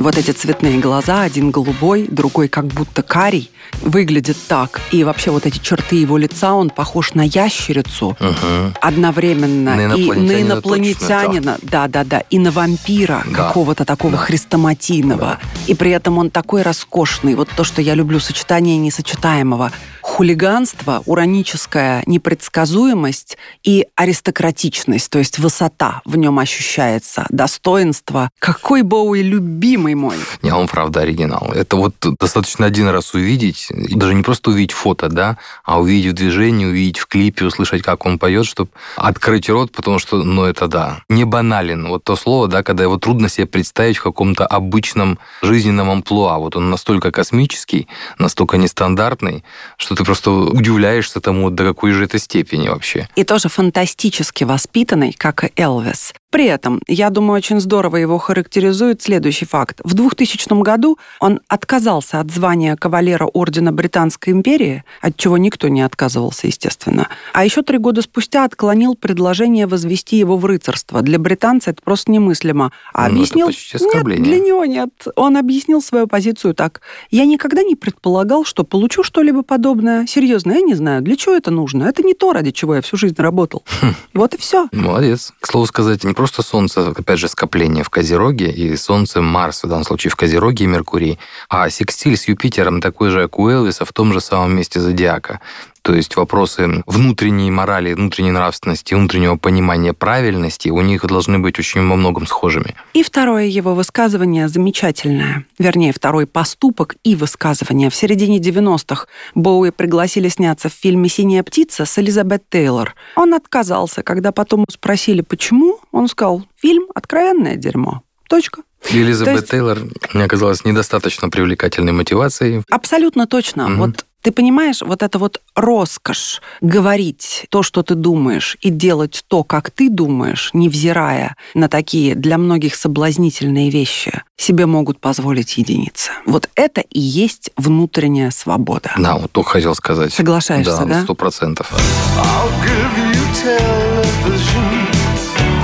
Вот 0.00 0.16
эти 0.16 0.30
цветные 0.30 0.78
глаза, 0.78 1.20
один 1.20 1.50
голубой, 1.50 2.06
другой 2.08 2.48
как 2.48 2.64
будто 2.68 3.02
карий, 3.02 3.50
выглядит 3.82 4.38
так. 4.48 4.80
И 4.92 5.04
вообще 5.04 5.30
вот 5.30 5.44
эти 5.44 5.58
черты 5.58 5.96
его 5.96 6.16
лица, 6.16 6.54
он 6.54 6.70
похож 6.70 7.12
на 7.12 7.20
ящерицу 7.20 8.16
Мгм. 8.18 8.74
одновременно. 8.80 9.76
На 9.76 9.94
и 9.94 10.10
на 10.12 10.40
инопланетянина 10.40 11.58
да-да-да, 11.60 12.20
и 12.30 12.38
на 12.38 12.50
вампира 12.50 13.22
Да. 13.26 13.48
какого-то 13.48 13.84
такого 13.84 14.12
Да. 14.12 14.18
хрестоматийного. 14.18 15.38
И 15.66 15.74
при 15.74 15.90
этом 15.90 16.16
он 16.16 16.30
такой 16.30 16.62
роскошный. 16.62 17.34
Вот 17.34 17.50
то, 17.54 17.62
что 17.62 17.82
я 17.82 17.94
люблю, 17.94 18.20
сочетание 18.20 18.78
несочетаемого. 18.78 19.70
Хулиганство, 20.00 21.02
ураническая 21.04 22.02
непредсказуемость 22.06 23.36
и 23.62 23.86
аристократичность, 23.96 25.10
то 25.10 25.18
есть 25.18 25.38
высота 25.38 26.00
в 26.06 26.16
нем 26.16 26.38
ощущается, 26.38 27.26
достоинство. 27.28 28.30
Какой 28.38 28.80
Боуи 28.82 29.22
любимый 29.22 29.89
мой. 29.94 30.16
Не, 30.42 30.52
он 30.52 30.68
правда 30.68 31.00
оригинал. 31.00 31.52
Это 31.54 31.76
вот 31.76 31.94
достаточно 32.18 32.66
один 32.66 32.88
раз 32.88 33.14
увидеть, 33.14 33.68
и 33.70 33.94
даже 33.94 34.14
не 34.14 34.22
просто 34.22 34.50
увидеть 34.50 34.72
фото, 34.72 35.08
да, 35.08 35.38
а 35.64 35.80
увидеть 35.80 36.12
в 36.12 36.14
движении, 36.14 36.66
увидеть 36.66 36.98
в 36.98 37.06
клипе, 37.06 37.44
услышать, 37.44 37.82
как 37.82 38.06
он 38.06 38.18
поет, 38.18 38.46
чтобы 38.46 38.70
открыть 38.96 39.48
рот, 39.48 39.72
потому 39.72 39.98
что, 39.98 40.22
ну, 40.22 40.44
это 40.44 40.68
да. 40.68 41.02
Не 41.08 41.24
банален. 41.24 41.88
Вот 41.88 42.04
то 42.04 42.16
слово, 42.16 42.48
да, 42.48 42.62
когда 42.62 42.84
его 42.84 42.98
трудно 42.98 43.28
себе 43.28 43.46
представить 43.46 43.98
в 43.98 44.02
каком-то 44.02 44.46
обычном 44.46 45.18
жизненном 45.42 45.90
амплуа. 45.90 46.38
Вот 46.38 46.56
он 46.56 46.70
настолько 46.70 47.10
космический, 47.10 47.88
настолько 48.18 48.56
нестандартный, 48.56 49.44
что 49.76 49.94
ты 49.94 50.04
просто 50.04 50.30
удивляешься 50.30 51.20
тому, 51.20 51.50
до 51.50 51.64
какой 51.64 51.92
же 51.92 52.04
это 52.04 52.18
степени 52.18 52.68
вообще. 52.68 53.08
И 53.16 53.24
тоже 53.24 53.48
фантастически 53.48 54.44
воспитанный, 54.44 55.12
как 55.12 55.44
и 55.44 55.52
Элвис. 55.56 56.12
При 56.30 56.46
этом, 56.46 56.80
я 56.86 57.10
думаю, 57.10 57.36
очень 57.38 57.60
здорово 57.60 57.96
его 57.96 58.18
характеризует 58.18 59.02
следующий 59.02 59.46
факт. 59.46 59.80
В 59.82 59.94
2000 59.94 60.62
году 60.62 60.96
он 61.18 61.40
отказался 61.48 62.20
от 62.20 62.30
звания 62.30 62.76
кавалера 62.76 63.26
Ордена 63.26 63.72
Британской 63.72 64.32
империи, 64.32 64.84
от 65.00 65.16
чего 65.16 65.38
никто 65.38 65.66
не 65.66 65.82
отказывался, 65.82 66.46
естественно. 66.46 67.08
А 67.32 67.44
еще 67.44 67.62
три 67.62 67.78
года 67.78 68.02
спустя 68.02 68.44
отклонил 68.44 68.94
предложение 68.94 69.66
возвести 69.66 70.16
его 70.16 70.36
в 70.36 70.44
рыцарство. 70.44 71.02
Для 71.02 71.18
британца 71.18 71.70
это 71.70 71.82
просто 71.82 72.12
немыслимо. 72.12 72.70
А 72.94 73.08
Ну, 73.08 73.16
объяснил... 73.16 73.48
нет, 73.48 74.04
для 74.04 74.38
него 74.38 74.64
нет. 74.64 74.90
Он 75.16 75.36
объяснил 75.36 75.82
свою 75.82 76.06
позицию 76.06 76.54
так. 76.54 76.80
Я 77.10 77.24
никогда 77.24 77.64
не 77.64 77.74
предполагал, 77.74 78.44
что 78.44 78.62
получу 78.62 79.02
что-либо 79.02 79.42
подобное. 79.42 80.06
Серьезно, 80.06 80.52
я 80.52 80.60
не 80.60 80.74
знаю, 80.74 81.02
для 81.02 81.16
чего 81.16 81.34
это 81.34 81.50
нужно. 81.50 81.84
Это 81.84 82.04
не 82.04 82.14
то, 82.14 82.32
ради 82.32 82.52
чего 82.52 82.76
я 82.76 82.82
всю 82.82 82.96
жизнь 82.96 83.16
работал. 83.18 83.64
Хм. 83.82 83.94
Вот 84.14 84.34
и 84.34 84.38
все. 84.38 84.68
Молодец. 84.70 85.32
К 85.40 85.46
слову 85.48 85.66
сказать, 85.66 86.04
не 86.04 86.14
просто 86.20 86.42
Солнце, 86.42 86.88
опять 86.88 87.18
же, 87.18 87.28
скопление 87.28 87.82
в 87.82 87.88
Козероге, 87.88 88.50
и 88.50 88.76
Солнце, 88.76 89.22
Марс 89.22 89.64
в 89.64 89.68
данном 89.68 89.84
случае 89.84 90.10
в 90.10 90.16
Козероге 90.16 90.64
и 90.64 90.66
Меркурий, 90.66 91.18
а 91.48 91.70
секстиль 91.70 92.14
с 92.14 92.28
Юпитером 92.28 92.82
такой 92.82 93.08
же, 93.08 93.22
как 93.22 93.38
у 93.38 93.48
Элвиса, 93.48 93.86
в 93.86 93.92
том 93.94 94.12
же 94.12 94.20
самом 94.20 94.54
месте 94.54 94.80
зодиака. 94.80 95.40
То 95.90 95.96
есть 95.96 96.14
вопросы 96.14 96.84
внутренней 96.86 97.50
морали, 97.50 97.94
внутренней 97.94 98.30
нравственности, 98.30 98.94
внутреннего 98.94 99.34
понимания 99.34 99.92
правильности 99.92 100.68
у 100.68 100.80
них 100.82 101.04
должны 101.04 101.40
быть 101.40 101.58
очень 101.58 101.84
во 101.88 101.96
многом 101.96 102.28
схожими. 102.28 102.76
И 102.94 103.02
второе 103.02 103.46
его 103.46 103.74
высказывание 103.74 104.46
замечательное. 104.46 105.46
Вернее, 105.58 105.92
второй 105.92 106.28
поступок 106.28 106.94
и 107.02 107.16
высказывание. 107.16 107.90
В 107.90 107.96
середине 107.96 108.38
90-х 108.38 109.08
Боуи 109.34 109.70
пригласили 109.70 110.28
сняться 110.28 110.68
в 110.68 110.74
фильме 110.74 111.08
«Синяя 111.08 111.42
птица» 111.42 111.84
с 111.84 111.98
Элизабет 111.98 112.44
Тейлор. 112.48 112.94
Он 113.16 113.34
отказался. 113.34 114.04
Когда 114.04 114.30
потом 114.30 114.66
спросили, 114.70 115.22
почему, 115.22 115.80
он 115.90 116.06
сказал, 116.06 116.44
фильм 116.54 116.84
«Откровенное 116.94 117.56
дерьмо». 117.56 118.04
Точка. 118.28 118.62
Элизабет 118.88 119.34
То 119.34 119.40
есть- 119.40 119.50
Тейлор 119.50 119.78
мне 120.14 120.22
оказалась 120.22 120.64
недостаточно 120.64 121.30
привлекательной 121.30 121.92
мотивацией. 121.92 122.62
Абсолютно 122.70 123.26
точно. 123.26 123.68
Мгм. 123.68 123.78
Вот 123.80 124.06
ты 124.22 124.32
понимаешь, 124.32 124.82
вот 124.82 125.02
это 125.02 125.18
вот 125.18 125.40
роскошь 125.54 126.40
говорить 126.60 127.46
то, 127.50 127.62
что 127.62 127.82
ты 127.82 127.94
думаешь, 127.94 128.56
и 128.60 128.70
делать 128.70 129.24
то, 129.28 129.44
как 129.44 129.70
ты 129.70 129.88
думаешь, 129.88 130.50
невзирая 130.52 131.36
на 131.54 131.68
такие 131.68 132.14
для 132.14 132.38
многих 132.38 132.74
соблазнительные 132.74 133.70
вещи, 133.70 134.22
себе 134.36 134.66
могут 134.66 135.00
позволить 135.00 135.56
единицы. 135.58 136.10
Вот 136.26 136.48
это 136.54 136.80
и 136.80 137.00
есть 137.00 137.50
внутренняя 137.56 138.30
свобода. 138.30 138.92
Да, 138.98 139.16
вот 139.16 139.32
только 139.32 139.50
хотел 139.50 139.74
сказать. 139.74 140.12
Соглашаешься, 140.12 140.84
да? 140.84 141.02
сто 141.02 141.14
процентов. 141.14 141.72
I'll 141.72 142.50
give 142.62 142.98
you 142.98 143.14
television. 143.34 144.80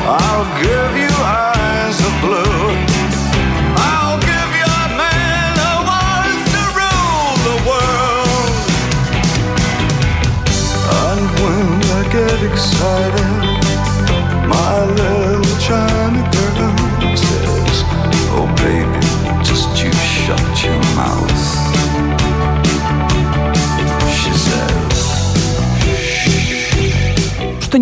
I'll 0.07 0.47
give 0.63 1.01
you 1.01 1.06
mouth. 20.97 21.36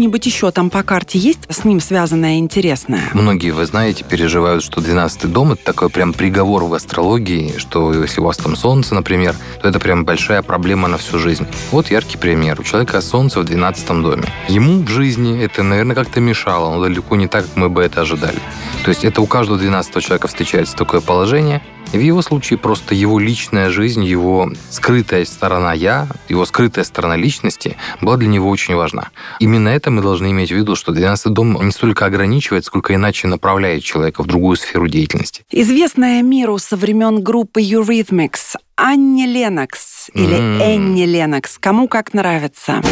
Что-нибудь 0.05 0.27
еще 0.27 0.51
там 0.51 0.69
по 0.69 0.83
карте 0.83 1.19
есть 1.19 1.47
с 1.49 1.65
ним 1.65 1.81
связанное 1.81 2.37
интересное? 2.37 3.09
Многие, 3.15 3.53
вы 3.53 3.65
знаете, 3.65 4.05
переживают, 4.05 4.63
что 4.63 4.83
12-й 4.83 5.29
дом– 5.29 5.53
это 5.55 5.65
такой 5.65 5.89
прям 5.89 6.13
приговор 6.13 6.65
в 6.65 6.75
астрологии, 6.75 7.55
что 7.57 7.91
если 7.95 8.21
у 8.21 8.25
вас 8.25 8.37
там 8.37 8.55
солнце, 8.55 8.95
например, 8.95 9.35
то 9.63 9.69
это 9.69 9.81
прям 9.81 10.05
большая 10.05 10.43
проблема 10.43 10.89
на 10.89 10.99
всю 10.99 11.19
жизнь. 11.19 11.47
Вот 11.71 11.91
яркий 11.91 12.19
пример. 12.19 12.61
У 12.61 12.65
человека 12.65 13.01
солнце 13.01 13.41
в 13.41 13.45
12 13.45 14.03
доме. 14.03 14.25
Ему 14.47 14.83
в 14.83 14.89
жизни 14.91 15.43
это, 15.43 15.63
наверное, 15.63 15.97
как-то 15.97 16.21
мешало, 16.21 16.75
но 16.75 16.83
далеко 16.83 17.17
не 17.17 17.27
так, 17.27 17.47
как 17.47 17.57
мы 17.57 17.71
бы 17.71 17.81
это 17.81 18.03
ожидали. 18.03 18.39
То 18.85 18.91
есть 18.91 19.07
это 19.07 19.23
у 19.23 19.27
каждого 19.27 19.59
12 19.59 20.05
человека 20.05 20.29
встречается 20.29 20.77
такое 20.77 21.01
положение, 21.01 21.63
и 21.95 21.99
в 21.99 22.01
его 22.01 22.23
случае 22.23 22.59
просто 22.59 22.95
его 22.95 23.21
личная 23.21 23.71
жизнь, 23.71 24.03
его 24.05 24.51
скрытая 24.71 25.25
сторона 25.25 25.73
«я», 25.73 26.09
его 26.29 26.45
скрытая 26.45 26.85
сторона 26.85 27.17
личности 27.17 27.77
была 28.01 28.17
для 28.17 28.29
него 28.29 28.51
очень 28.51 28.75
важна. 28.75 29.11
Именно 29.39 29.69
это 29.69 29.91
мы 29.91 30.03
должны 30.03 30.33
иметь 30.33 30.51
в 30.51 30.57
виду, 30.57 30.75
что 30.75 30.93
12 30.93 31.33
дом 31.33 31.57
не 31.63 31.71
столько 31.71 32.07
ограничивает, 32.07 32.65
сколько 32.65 32.95
иначе 32.95 33.29
направляет 33.29 33.85
человека 33.85 34.23
в 34.23 34.27
другую 34.27 34.57
сферу 34.57 34.89
деятельности. 34.89 35.45
Известная 35.51 36.21
миру 36.23 36.59
со 36.59 36.77
времен 36.77 37.23
группы 37.23 37.63
Eurythmics 37.63 38.57
Анни 38.77 39.27
Ленокс 39.27 40.11
или 40.15 40.35
М. 40.35 40.61
Энни 40.61 41.05
Ленокс. 41.05 41.59
Кому 41.59 41.87
как 41.87 42.13
нравится. 42.13 42.83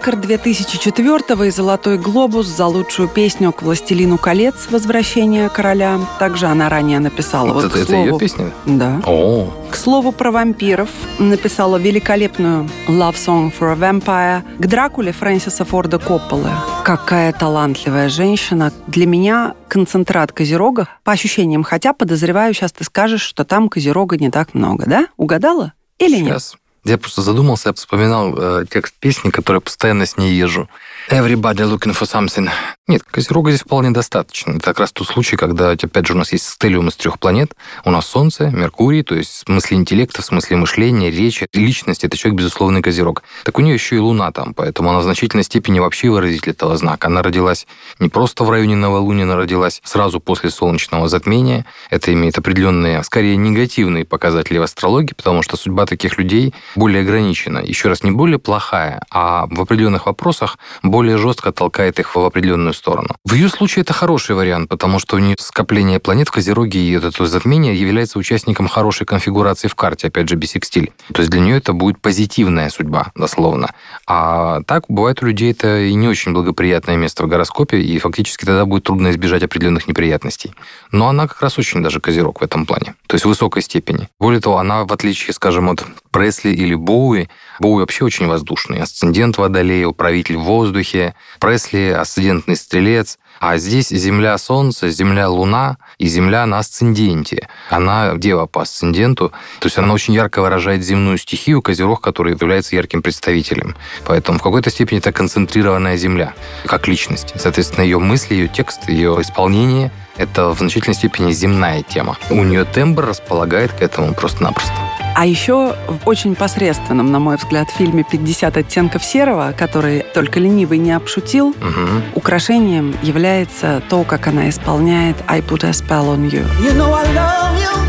Оскар 0.00 0.16
2004 0.16 1.46
и 1.46 1.50
«Золотой 1.50 1.98
глобус» 1.98 2.46
за 2.46 2.64
лучшую 2.64 3.06
песню 3.06 3.52
к 3.52 3.60
«Властелину 3.60 4.16
колец. 4.16 4.68
Возвращение 4.70 5.50
короля». 5.50 6.00
Также 6.18 6.46
она 6.46 6.70
ранее 6.70 7.00
написала. 7.00 7.52
Вот 7.52 7.64
Вот, 7.64 7.72
это, 7.72 7.80
это 7.80 7.92
ее 7.96 8.04
слову- 8.06 8.18
песня? 8.18 8.50
Да. 8.64 9.02
О, 9.04 9.52
К 9.70 9.76
слову 9.76 10.12
про 10.12 10.30
вампиров 10.30 10.88
написала 11.18 11.76
великолепную 11.76 12.66
«Love 12.88 13.14
Song 13.14 13.52
for 13.52 13.72
a 13.72 13.74
Vampire» 13.74 14.42
к 14.58 14.66
Дракуле 14.66 15.12
Фрэнсиса 15.12 15.66
Форда 15.66 15.98
Копполы. 15.98 16.48
Какая 16.82 17.34
талантливая 17.34 18.08
женщина. 18.08 18.72
Для 18.86 19.06
меня 19.06 19.52
концентрат 19.68 20.32
Козерога, 20.32 20.88
по 21.04 21.12
ощущениям, 21.12 21.62
хотя 21.62 21.92
подозреваю, 21.92 22.54
сейчас 22.54 22.72
ты 22.72 22.84
скажешь, 22.84 23.20
что 23.20 23.44
там 23.44 23.68
Козерога 23.68 24.16
не 24.16 24.30
так 24.30 24.54
много, 24.54 24.86
да? 24.86 25.08
Угадала? 25.18 25.74
Или 25.98 26.20
нет? 26.20 26.40
Я 26.84 26.96
просто 26.98 27.22
задумался, 27.22 27.68
я 27.68 27.72
вспоминал 27.74 28.34
э, 28.36 28.64
текст 28.70 28.94
песни, 28.98 29.30
который 29.30 29.60
постоянно 29.60 30.06
с 30.06 30.16
ней 30.16 30.32
езжу. 30.34 30.68
Everybody 31.10 31.64
looking 31.64 31.92
for 31.92 32.06
something. 32.06 32.48
Нет, 32.86 33.02
Козерога 33.02 33.50
здесь 33.50 33.62
вполне 33.62 33.90
достаточно. 33.90 34.52
Это 34.52 34.62
как 34.62 34.78
раз 34.78 34.92
тот 34.92 35.08
случай, 35.08 35.36
когда, 35.36 35.70
опять 35.70 36.06
же, 36.06 36.14
у 36.14 36.16
нас 36.16 36.32
есть 36.32 36.46
стелиум 36.46 36.88
из 36.88 36.94
трех 36.94 37.18
планет. 37.18 37.54
У 37.84 37.90
нас 37.90 38.06
Солнце, 38.06 38.50
Меркурий, 38.50 39.02
то 39.02 39.16
есть 39.16 39.30
в 39.30 39.38
смысле 39.46 39.78
интеллекта, 39.78 40.22
в 40.22 40.24
смысле 40.24 40.56
мышления, 40.56 41.10
речи, 41.10 41.48
личности. 41.52 42.06
Это 42.06 42.16
человек, 42.16 42.38
безусловный 42.38 42.80
Козерог. 42.80 43.24
Так 43.44 43.58
у 43.58 43.60
нее 43.60 43.74
еще 43.74 43.96
и 43.96 43.98
Луна 43.98 44.30
там, 44.30 44.54
поэтому 44.54 44.90
она 44.90 45.00
в 45.00 45.02
значительной 45.02 45.42
степени 45.42 45.80
вообще 45.80 46.10
выразитель 46.10 46.50
этого 46.50 46.76
знака. 46.76 47.08
Она 47.08 47.22
родилась 47.22 47.66
не 47.98 48.08
просто 48.08 48.44
в 48.44 48.50
районе 48.50 48.76
новолуния, 48.76 49.24
она 49.24 49.34
родилась 49.34 49.80
сразу 49.82 50.20
после 50.20 50.50
солнечного 50.50 51.08
затмения. 51.08 51.66
Это 51.90 52.12
имеет 52.12 52.38
определенные, 52.38 53.02
скорее, 53.02 53.36
негативные 53.36 54.04
показатели 54.04 54.58
в 54.58 54.62
астрологии, 54.62 55.14
потому 55.14 55.42
что 55.42 55.56
судьба 55.56 55.86
таких 55.86 56.18
людей 56.18 56.54
более 56.76 57.02
ограничена. 57.02 57.58
Еще 57.58 57.88
раз, 57.88 58.04
не 58.04 58.12
более 58.12 58.38
плохая, 58.38 59.02
а 59.10 59.46
в 59.50 59.60
определенных 59.60 60.06
вопросах 60.06 60.58
более 60.82 60.99
жестко 61.08 61.52
толкает 61.52 61.98
их 61.98 62.14
в 62.14 62.18
определенную 62.18 62.74
сторону. 62.74 63.16
В 63.24 63.34
ее 63.34 63.48
случае 63.48 63.82
это 63.82 63.92
хороший 63.92 64.34
вариант, 64.34 64.68
потому 64.68 64.98
что 64.98 65.16
у 65.16 65.18
нее 65.18 65.36
скопление 65.38 66.00
планет 66.00 66.28
в 66.28 66.32
Козероге 66.32 66.80
и 66.80 66.92
это 66.92 67.26
затмение 67.26 67.74
является 67.74 68.18
участником 68.18 68.68
хорошей 68.68 69.06
конфигурации 69.06 69.68
в 69.68 69.74
карте, 69.74 70.08
опять 70.08 70.28
же, 70.28 70.36
бисекстиль. 70.36 70.92
То 71.12 71.20
есть 71.20 71.30
для 71.30 71.40
нее 71.40 71.56
это 71.56 71.72
будет 71.72 72.00
позитивная 72.00 72.70
судьба, 72.70 73.12
дословно. 73.14 73.72
А 74.06 74.62
так 74.66 74.84
бывает 74.88 75.22
у 75.22 75.26
людей 75.26 75.52
это 75.52 75.80
и 75.80 75.94
не 75.94 76.08
очень 76.08 76.32
благоприятное 76.32 76.96
место 76.96 77.24
в 77.24 77.28
гороскопе, 77.28 77.80
и 77.80 77.98
фактически 77.98 78.44
тогда 78.44 78.64
будет 78.64 78.84
трудно 78.84 79.10
избежать 79.10 79.42
определенных 79.42 79.88
неприятностей. 79.88 80.52
Но 80.92 81.08
она 81.08 81.26
как 81.26 81.40
раз 81.42 81.58
очень 81.58 81.82
даже 81.82 82.00
Козерог 82.00 82.40
в 82.40 82.44
этом 82.44 82.66
плане. 82.66 82.94
То 83.06 83.14
есть 83.14 83.24
в 83.24 83.28
высокой 83.28 83.62
степени. 83.62 84.08
Более 84.18 84.40
того, 84.40 84.58
она, 84.58 84.84
в 84.84 84.92
отличие, 84.92 85.34
скажем, 85.34 85.68
от 85.70 85.84
Пресли 86.10 86.50
или 86.50 86.74
Боуи, 86.74 87.28
Боуи 87.60 87.80
вообще 87.80 88.04
очень 88.04 88.26
воздушный. 88.26 88.80
Асцендент 88.80 89.38
Водолея, 89.38 89.86
управитель 89.86 90.36
в 90.36 90.42
воздухе. 90.42 91.14
Пресли– 91.38 91.88
асцендентный 91.96 92.56
стрелец. 92.56 93.18
А 93.38 93.56
здесь 93.56 93.88
Земля 93.88 94.36
Солнце, 94.36 94.90
Земля 94.90 95.28
Луна 95.28 95.78
и 95.98 96.06
Земля 96.08 96.44
на 96.46 96.58
асценденте. 96.58 97.48
Она 97.70 98.14
дева 98.16 98.46
по 98.46 98.62
асценденту. 98.62 99.30
То 99.60 99.66
есть 99.66 99.78
она 99.78 99.94
очень 99.94 100.14
ярко 100.14 100.42
выражает 100.42 100.84
земную 100.84 101.16
стихию, 101.16 101.62
Козерог, 101.62 102.00
который 102.00 102.32
является 102.32 102.76
ярким 102.76 103.02
представителем. 103.02 103.76
Поэтому 104.04 104.38
в 104.38 104.42
какой-то 104.42 104.70
степени 104.70 104.98
это 104.98 105.12
концентрированная 105.12 105.96
Земля, 105.96 106.34
как 106.66 106.88
личность. 106.88 107.32
Соответственно, 107.36 107.84
ее 107.84 107.98
мысли, 107.98 108.34
ее 108.34 108.48
текст, 108.48 108.88
ее 108.88 109.16
исполнение– 109.20 109.90
это 110.16 110.50
в 110.50 110.58
значительной 110.58 110.94
степени 110.94 111.32
земная 111.32 111.82
тема. 111.82 112.18
У 112.28 112.44
нее 112.44 112.64
тембр 112.64 113.06
располагает 113.06 113.72
к 113.72 113.80
этому 113.80 114.12
просто-напросто. 114.12 114.89
А 115.14 115.26
еще 115.26 115.74
в 115.88 116.08
очень 116.08 116.34
посредственном, 116.34 117.10
на 117.12 117.18
мой 117.18 117.36
взгляд, 117.36 117.68
фильме 117.70 118.04
«50 118.10 118.56
оттенков 118.58 119.04
серого», 119.04 119.52
который 119.56 120.04
только 120.14 120.40
ленивый 120.40 120.78
не 120.78 120.92
обшутил, 120.92 121.54
Мгм. 121.60 122.02
украшением 122.14 122.94
является 123.02 123.82
то, 123.90 124.04
как 124.04 124.28
она 124.28 124.48
исполняет 124.48 125.16
«I 125.26 125.40
put 125.40 125.64
a 125.66 125.70
spell 125.70 126.14
on 126.16 126.30
you». 126.30 126.46
You 126.62 126.74
know 126.76 126.94
I 126.94 127.04
love 127.14 127.54
you. 127.58 127.79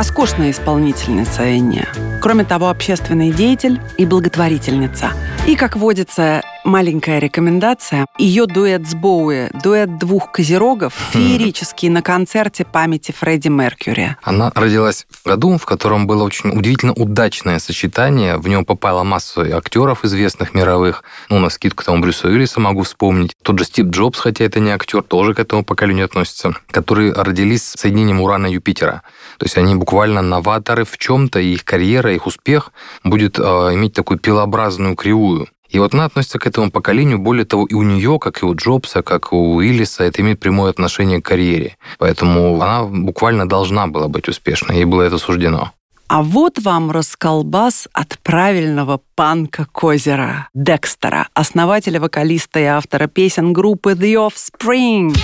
Роскошная 0.00 0.50
исполнительница 0.50 1.42
Энни. 1.42 1.84
Кроме 2.22 2.44
того, 2.44 2.70
общественный 2.70 3.30
деятель 3.30 3.78
и 3.98 4.06
благотворительница. 4.06 5.10
И, 5.46 5.56
как 5.56 5.76
водится, 5.76 6.40
маленькая 6.64 7.18
рекомендация. 7.18 8.06
Ее 8.18 8.46
дуэт 8.46 8.86
с 8.86 8.94
Боуи, 8.94 9.48
дуэт 9.62 9.98
двух 9.98 10.32
козерогов, 10.32 10.94
феерический 11.10 11.88
на 11.88 12.02
концерте 12.02 12.64
памяти 12.64 13.12
Фредди 13.12 13.48
Меркьюри. 13.48 14.16
Она 14.22 14.52
родилась 14.54 15.06
в 15.10 15.26
году, 15.26 15.58
в 15.58 15.66
котором 15.66 16.06
было 16.06 16.24
очень 16.24 16.50
удивительно 16.50 16.92
удачное 16.92 17.58
сочетание. 17.58 18.36
В 18.36 18.48
нем 18.48 18.64
попала 18.64 19.02
масса 19.02 19.42
актеров 19.56 20.04
известных 20.04 20.54
мировых. 20.54 21.04
Ну, 21.28 21.38
на 21.38 21.50
скидку 21.50 21.84
тому 21.84 22.00
Брюса 22.00 22.28
Уиллиса 22.28 22.60
могу 22.60 22.82
вспомнить. 22.82 23.34
Тот 23.42 23.58
же 23.58 23.64
Стив 23.64 23.86
Джобс, 23.86 24.18
хотя 24.20 24.44
это 24.44 24.60
не 24.60 24.70
актер, 24.70 25.02
тоже 25.02 25.34
к 25.34 25.38
этому 25.38 25.64
поколению 25.64 26.04
относится, 26.04 26.54
которые 26.70 27.12
родились 27.12 27.64
с 27.64 27.80
соединением 27.80 28.20
Урана 28.20 28.46
и 28.46 28.54
Юпитера. 28.54 29.02
То 29.38 29.46
есть 29.46 29.56
они 29.58 29.74
буквально 29.74 30.22
новаторы 30.22 30.84
в 30.84 30.98
чем-то, 30.98 31.40
и 31.40 31.54
их 31.54 31.64
карьера, 31.64 32.12
их 32.12 32.26
успех 32.26 32.72
будет 33.04 33.38
э, 33.38 33.42
иметь 33.42 33.94
такую 33.94 34.18
пилообразную 34.18 34.96
кривую. 34.96 35.48
И 35.70 35.78
вот 35.78 35.94
она 35.94 36.06
относится 36.06 36.38
к 36.38 36.46
этому 36.46 36.70
поколению, 36.70 37.18
более 37.18 37.44
того, 37.44 37.64
и 37.64 37.74
у 37.74 37.82
нее, 37.82 38.18
как 38.18 38.42
и 38.42 38.44
у 38.44 38.54
Джобса, 38.54 39.02
как 39.02 39.32
и 39.32 39.34
у 39.36 39.54
Уиллиса, 39.54 40.02
это 40.02 40.20
имеет 40.20 40.40
прямое 40.40 40.70
отношение 40.70 41.22
к 41.22 41.26
карьере. 41.26 41.76
Поэтому 41.98 42.56
она 42.56 42.84
буквально 42.84 43.48
должна 43.48 43.86
была 43.86 44.08
быть 44.08 44.28
успешной, 44.28 44.76
ей 44.76 44.84
было 44.84 45.02
это 45.02 45.18
суждено. 45.18 45.70
А 46.08 46.22
вот 46.24 46.58
вам 46.58 46.90
расколбас 46.90 47.86
от 47.92 48.18
правильного 48.24 49.00
панка 49.14 49.64
Козера, 49.70 50.48
Декстера, 50.54 51.28
основателя, 51.34 52.00
вокалиста 52.00 52.58
и 52.58 52.64
автора 52.64 53.06
песен 53.06 53.52
группы 53.52 53.92
The 53.92 54.28
Offspring. 54.28 55.16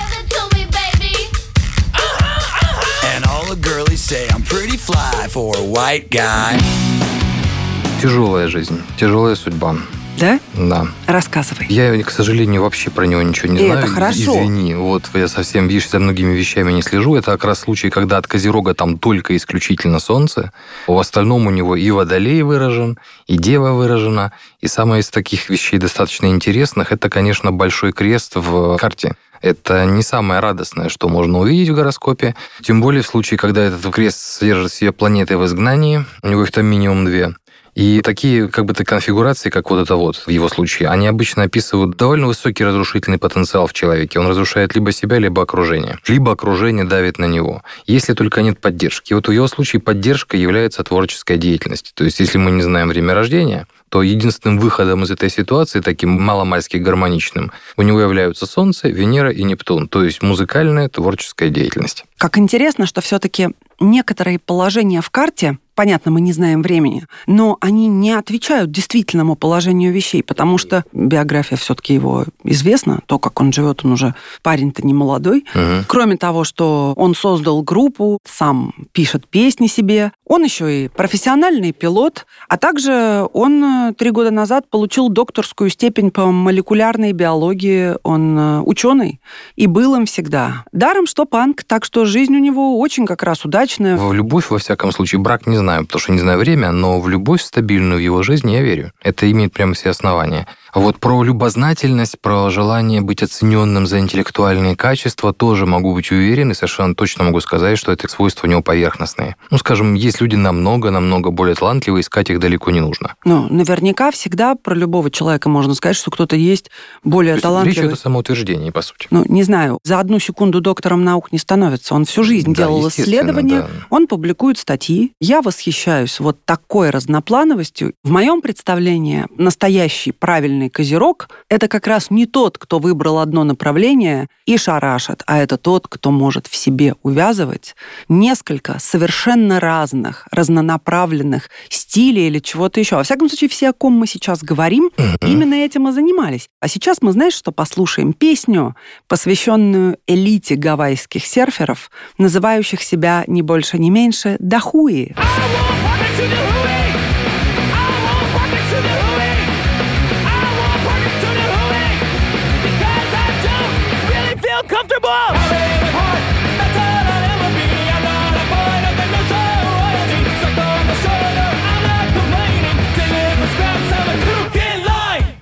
Тяжелая 8.00 8.46
жизнь, 8.46 8.80
тяжелая 8.96 9.34
судьба. 9.34 9.74
Да? 10.18 10.40
Да. 10.54 10.86
Рассказывай. 11.06 11.66
Я, 11.68 12.02
к 12.02 12.10
сожалению, 12.10 12.62
вообще 12.62 12.90
про 12.90 13.04
него 13.04 13.20
ничего 13.20 13.52
не 13.52 13.60
И 13.62 13.66
знаю. 13.66 13.80
это 13.80 13.88
хорошо. 13.88 14.18
Извини. 14.18 14.74
Вот 14.74 15.02
я 15.14 15.28
совсем, 15.28 15.68
видишь, 15.68 15.90
за 15.90 15.98
многими 15.98 16.34
вещами 16.34 16.72
не 16.72 16.82
слежу. 16.82 17.16
Это 17.16 17.32
как 17.32 17.44
раз 17.44 17.60
случай, 17.60 17.90
когда 17.90 18.16
от 18.16 18.26
Козерога 18.26 18.74
там 18.74 18.98
только 18.98 19.36
исключительно 19.36 19.98
Солнце. 19.98 20.52
В 20.86 20.98
остальном 20.98 21.46
у 21.46 21.50
него 21.50 21.76
и 21.76 21.90
Водолей 21.90 22.40
выражен, 22.42 22.98
и 23.26 23.36
Дева 23.36 23.72
выражена. 23.72 24.32
И 24.60 24.68
самое 24.68 25.02
из 25.02 25.10
таких 25.10 25.50
вещей 25.50 25.78
достаточно 25.78 26.26
интересных, 26.26 26.92
это, 26.92 27.10
конечно, 27.10 27.52
Большой 27.52 27.92
Крест 27.92 28.32
в 28.36 28.78
карте. 28.78 29.16
Это 29.42 29.84
не 29.84 30.02
самое 30.02 30.40
радостное, 30.40 30.88
что 30.88 31.10
можно 31.10 31.40
увидеть 31.40 31.68
в 31.68 31.74
гороскопе. 31.74 32.34
Тем 32.62 32.80
более 32.80 33.02
в 33.02 33.06
случае, 33.06 33.36
когда 33.36 33.62
этот 33.64 33.94
крест 33.94 34.18
содержит 34.18 34.72
себе 34.72 34.92
планеты 34.92 35.36
в 35.36 35.44
изгнании. 35.44 36.06
У 36.22 36.28
него 36.28 36.42
их 36.42 36.52
там 36.52 36.64
минимум 36.64 37.04
две. 37.04 37.34
И 37.76 38.00
такие 38.00 38.48
как 38.48 38.64
бы 38.64 38.72
конфигурации, 38.72 39.50
как 39.50 39.70
вот 39.70 39.82
это 39.82 39.96
вот 39.96 40.16
в 40.16 40.30
его 40.30 40.48
случае, 40.48 40.88
они 40.88 41.06
обычно 41.06 41.42
описывают 41.42 41.94
довольно 41.98 42.26
высокий 42.26 42.64
разрушительный 42.64 43.18
потенциал 43.18 43.66
в 43.66 43.74
человеке. 43.74 44.18
Он 44.18 44.26
разрушает 44.26 44.74
либо 44.74 44.92
себя, 44.92 45.18
либо 45.18 45.42
окружение. 45.42 45.98
Либо 46.08 46.32
окружение 46.32 46.86
давит 46.86 47.18
на 47.18 47.26
него, 47.26 47.62
если 47.86 48.14
только 48.14 48.40
нет 48.40 48.58
поддержки. 48.60 49.12
И 49.12 49.14
вот 49.14 49.28
в 49.28 49.30
его 49.30 49.46
случае 49.46 49.82
поддержка 49.82 50.38
является 50.38 50.82
творческой 50.84 51.36
деятельностью. 51.36 51.92
То 51.94 52.04
есть 52.04 52.18
если 52.18 52.38
мы 52.38 52.50
не 52.50 52.62
знаем 52.62 52.88
время 52.88 53.12
рождения, 53.12 53.66
то 53.90 54.02
единственным 54.02 54.58
выходом 54.58 55.04
из 55.04 55.10
этой 55.10 55.28
ситуации, 55.28 55.80
таким 55.80 56.10
маломальски 56.10 56.78
гармоничным, 56.78 57.52
у 57.76 57.82
него 57.82 58.00
являются 58.00 58.46
Солнце, 58.46 58.88
Венера 58.88 59.30
и 59.30 59.42
Нептун, 59.42 59.86
то 59.86 60.02
есть 60.02 60.22
музыкальная 60.22 60.88
творческая 60.88 61.50
деятельность. 61.50 62.04
Как 62.16 62.38
интересно, 62.38 62.86
что 62.86 63.02
все-таки 63.02 63.50
некоторые 63.78 64.38
положения 64.38 65.02
в 65.02 65.10
карте, 65.10 65.58
понятно, 65.76 66.10
мы 66.10 66.20
не 66.20 66.32
знаем 66.32 66.62
времени, 66.62 67.06
но 67.28 67.56
они 67.60 67.86
не 67.86 68.10
отвечают 68.12 68.72
действительному 68.72 69.36
положению 69.36 69.92
вещей, 69.92 70.22
потому 70.22 70.58
что 70.58 70.84
биография 70.92 71.56
все-таки 71.56 71.94
его 71.94 72.24
известна, 72.42 73.00
то, 73.06 73.20
как 73.20 73.40
он 73.40 73.52
живет, 73.52 73.84
он 73.84 73.92
уже 73.92 74.14
парень-то 74.42 74.84
не 74.84 74.94
молодой. 74.94 75.44
Мгм. 75.54 75.84
Кроме 75.86 76.16
того, 76.16 76.42
что 76.42 76.94
он 76.96 77.14
создал 77.14 77.62
группу, 77.62 78.18
сам 78.24 78.72
пишет 78.92 79.28
песни 79.28 79.68
себе, 79.68 80.12
он 80.24 80.42
еще 80.42 80.84
и 80.84 80.88
профессиональный 80.88 81.72
пилот, 81.72 82.26
а 82.48 82.56
также 82.56 83.28
он 83.32 83.62
э, 83.62 83.94
три 83.96 84.10
года 84.10 84.30
назад 84.30 84.68
получил 84.70 85.08
докторскую 85.10 85.70
степень 85.70 86.10
по 86.10 86.26
молекулярной 86.26 87.12
биологии, 87.12 87.94
он 88.02 88.38
э, 88.38 88.60
ученый 88.62 89.20
и 89.56 89.66
был 89.66 89.94
им 89.94 90.06
всегда. 90.06 90.64
Даром, 90.72 91.06
что 91.06 91.26
панк, 91.26 91.64
так 91.64 91.84
что 91.84 92.06
жизнь 92.06 92.34
у 92.34 92.38
него 92.38 92.80
очень 92.80 93.06
как 93.06 93.22
раз 93.22 93.44
удачная. 93.44 93.96
Любовь, 94.10 94.50
во 94.50 94.58
всяком 94.58 94.90
случае, 94.90 95.20
брак 95.20 95.46
не 95.46 95.58
знаю, 95.66 95.84
потому 95.84 96.00
что 96.00 96.12
не 96.12 96.20
знаю 96.20 96.38
время, 96.38 96.70
но 96.70 97.00
в 97.00 97.08
любовь 97.08 97.42
стабильную 97.42 97.98
в 97.98 98.02
его 98.02 98.22
жизни 98.22 98.52
я 98.52 98.62
верю. 98.62 98.92
Это 99.02 99.28
имеет 99.30 99.52
прямо 99.52 99.74
все 99.74 99.90
основания. 99.90 100.46
Вот 100.76 100.98
про 100.98 101.22
любознательность, 101.22 102.20
про 102.20 102.50
желание 102.50 103.00
быть 103.00 103.22
оцененным 103.22 103.86
за 103.86 103.98
интеллектуальные 103.98 104.76
качества 104.76 105.32
тоже 105.32 105.64
могу 105.64 105.94
быть 105.94 106.10
уверен 106.10 106.50
и 106.50 106.54
совершенно 106.54 106.94
точно 106.94 107.24
могу 107.24 107.40
сказать, 107.40 107.78
что 107.78 107.92
это 107.92 108.06
свойства 108.08 108.46
у 108.46 108.50
него 108.50 108.60
поверхностные. 108.60 109.36
Ну, 109.50 109.56
скажем, 109.56 109.94
есть 109.94 110.20
люди 110.20 110.36
намного-намного 110.36 111.30
более 111.30 111.54
талантливые, 111.54 112.02
искать 112.02 112.28
их 112.28 112.40
далеко 112.40 112.70
не 112.72 112.80
нужно. 112.80 113.14
Ну, 113.24 113.46
наверняка 113.48 114.10
всегда 114.10 114.54
про 114.54 114.74
любого 114.74 115.10
человека 115.10 115.48
можно 115.48 115.72
сказать, 115.74 115.96
что 115.96 116.10
кто-то 116.10 116.36
есть 116.36 116.70
более 117.02 117.32
То 117.32 117.36
есть 117.36 117.42
талантливый. 117.44 117.74
речь 117.74 117.84
идет 117.84 117.92
о 117.98 118.02
самоутверждении, 118.02 118.68
по 118.68 118.82
сути. 118.82 119.06
Ну, 119.10 119.24
не 119.26 119.44
знаю, 119.44 119.78
за 119.82 119.98
одну 119.98 120.18
секунду 120.18 120.60
доктором 120.60 121.04
наук 121.04 121.32
не 121.32 121.38
становится. 121.38 121.94
Он 121.94 122.04
всю 122.04 122.22
жизнь 122.22 122.52
Да, 122.52 122.64
делал 122.64 122.86
исследования, 122.88 123.60
да. 123.60 123.68
он 123.88 124.06
публикует 124.06 124.58
статьи. 124.58 125.12
Я 125.22 125.40
восхищаюсь 125.40 126.20
вот 126.20 126.44
такой 126.44 126.90
разноплановостью. 126.90 127.94
В 128.04 128.10
моем 128.10 128.42
представлении 128.42 129.24
настоящий 129.38 130.12
правильный 130.12 130.65
правильный 130.66 130.70
козерог— 130.70 131.28
это 131.48 131.68
как 131.68 131.86
раз 131.86 132.10
не 132.10 132.26
тот, 132.26 132.58
кто 132.58 132.78
выбрал 132.78 133.18
одно 133.18 133.44
направление 133.44 134.28
и 134.46 134.58
шарашит, 134.58 135.22
а 135.26 135.38
это 135.38 135.56
тот, 135.56 135.88
кто 135.88 136.10
может 136.10 136.46
в 136.46 136.56
себе 136.56 136.94
увязывать 137.02 137.74
несколько 138.08 138.78
совершенно 138.78 139.60
разных, 139.60 140.26
разнонаправленных 140.30 141.50
стилей 141.68 142.28
или 142.28 142.38
чего-то 142.38 142.80
еще. 142.80 142.96
Во 142.96 143.02
всяком 143.02 143.28
случае, 143.28 143.48
все, 143.48 143.70
о 143.70 143.72
ком 143.72 143.92
мы 143.92 144.06
сейчас 144.06 144.42
говорим, 144.42 144.90
именно 145.22 145.54
этим 145.54 145.88
и 145.88 145.92
занимались. 145.92 146.48
А 146.60 146.68
сейчас 146.68 147.02
мы, 147.02 147.12
знаешь, 147.12 147.34
что 147.34 147.52
послушаем 147.52 148.12
песню, 148.12 148.74
посвященную 149.08 149.96
элите 150.06 150.56
гавайских 150.56 151.26
серферов, 151.26 151.90
называющих 152.18 152.82
себя 152.82 153.24
не 153.26 153.42
больше, 153.42 153.78
не 153.78 153.90
меньше 153.90 154.36
дахуи. 154.38 155.14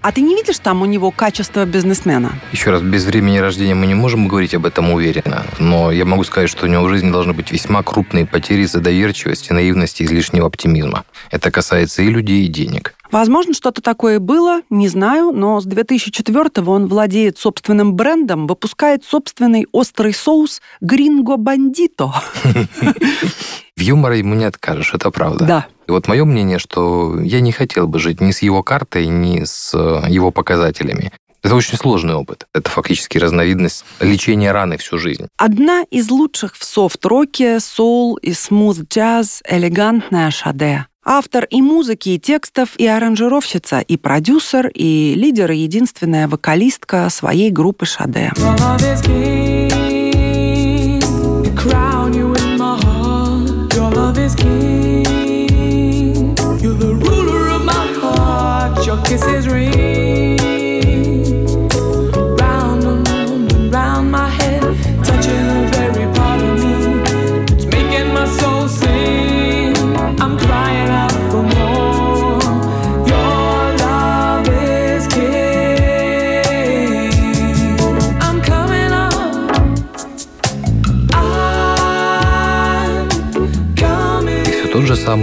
А 0.05 0.13
ты 0.13 0.21
не 0.21 0.35
видишь 0.35 0.59
там 0.59 0.83
у 0.83 0.85
него 0.85 1.11
качество 1.11 1.65
бизнесмена? 1.65 2.33
Еще 2.53 2.71
раз, 2.71 2.83
без 2.83 3.07
времени 3.07 3.39
рождения 3.39 3.75
мы 3.75 3.87
не 3.87 3.95
можем 3.95 4.29
говорить 4.29 4.55
об 4.55 4.67
этом 4.67 4.93
уверенно, 4.93 5.47
но 5.59 5.91
я 5.91 6.05
могу 6.05 6.25
сказать, 6.25 6.51
что 6.51 6.67
у 6.67 6.69
него 6.69 6.85
в 6.85 6.91
жизни 6.91 7.11
должны 7.11 7.33
быть 7.33 7.51
весьма 7.51 7.83
крупные 7.83 8.27
потери 8.27 8.65
из-за 8.65 8.81
доверчивости, 8.81 9.55
наивности 9.55 10.03
и 10.03 10.05
излишнего 10.05 10.47
оптимизма. 10.47 11.05
Это 11.31 11.51
касается 11.51 12.03
и 12.03 12.09
людей, 12.09 12.45
и 12.45 12.49
денег. 12.49 12.95
Возможно, 13.15 13.55
что-то 13.55 13.81
такое 13.81 14.19
было, 14.19 14.63
не 14.71 14.89
знаю, 14.89 15.31
но 15.31 15.61
с 15.61 15.69
2004-го 15.69 16.73
он 16.73 16.89
владеет 16.89 17.39
собственным 17.39 17.95
брендом, 17.95 18.49
выпускает 18.49 19.05
собственный 19.05 19.69
острый 19.71 20.13
соус 20.13 20.61
«Гринго 20.81 21.37
Бандито». 21.37 22.13
В 23.77 23.81
юморе 23.81 24.19
ему 24.19 24.35
не 24.35 24.45
откажешь, 24.45 24.95
это 24.95 25.13
правда. 25.13 25.45
Да. 25.45 25.67
И 25.87 25.93
вот 25.93 26.09
мое 26.09 26.25
мнение, 26.25 26.59
что 26.59 27.21
я 27.21 27.41
не 27.41 27.53
хотел 27.53 27.87
бы 27.87 28.01
жить 28.01 28.21
ни 28.21 28.33
с 28.33 28.43
его 28.43 28.65
картой, 28.65 29.07
ни 29.07 29.45
с 29.45 29.73
э, 29.75 30.11
его 30.11 30.33
показателями. 30.33 31.13
Это 31.45 31.55
очень 31.55 31.79
сложный 31.79 32.15
опыт. 32.15 32.49
Это 32.53 32.69
фактически 32.69 33.19
разновидность 33.19 33.85
лечения 34.01 34.51
раны 34.51 34.77
всю 34.77 34.99
жизнь. 34.99 35.29
Одна 35.37 35.85
из 35.89 36.11
лучших 36.11 36.57
в 36.57 36.65
софт-роке, 36.65 37.61
соул 37.61 38.17
и 38.17 38.33
смуз-джаз 38.33 39.43
элегантная 39.47 40.33
Шаде. 40.33 40.87
Автор 41.05 41.45
и 41.51 41.61
музыки, 41.61 42.11
и 42.11 42.19
текстов, 42.19 42.71
и 42.79 42.87
аранжировщица, 42.87 43.81
и 43.81 43.97
продюсер, 43.97 44.69
и 44.69 45.15
лидер, 45.15 45.51
и 45.51 45.59
единственная 45.59 46.29
вокалистка 46.29 47.09
своей 47.11 47.51
группы 47.51 47.85
Шаде. 47.85 48.33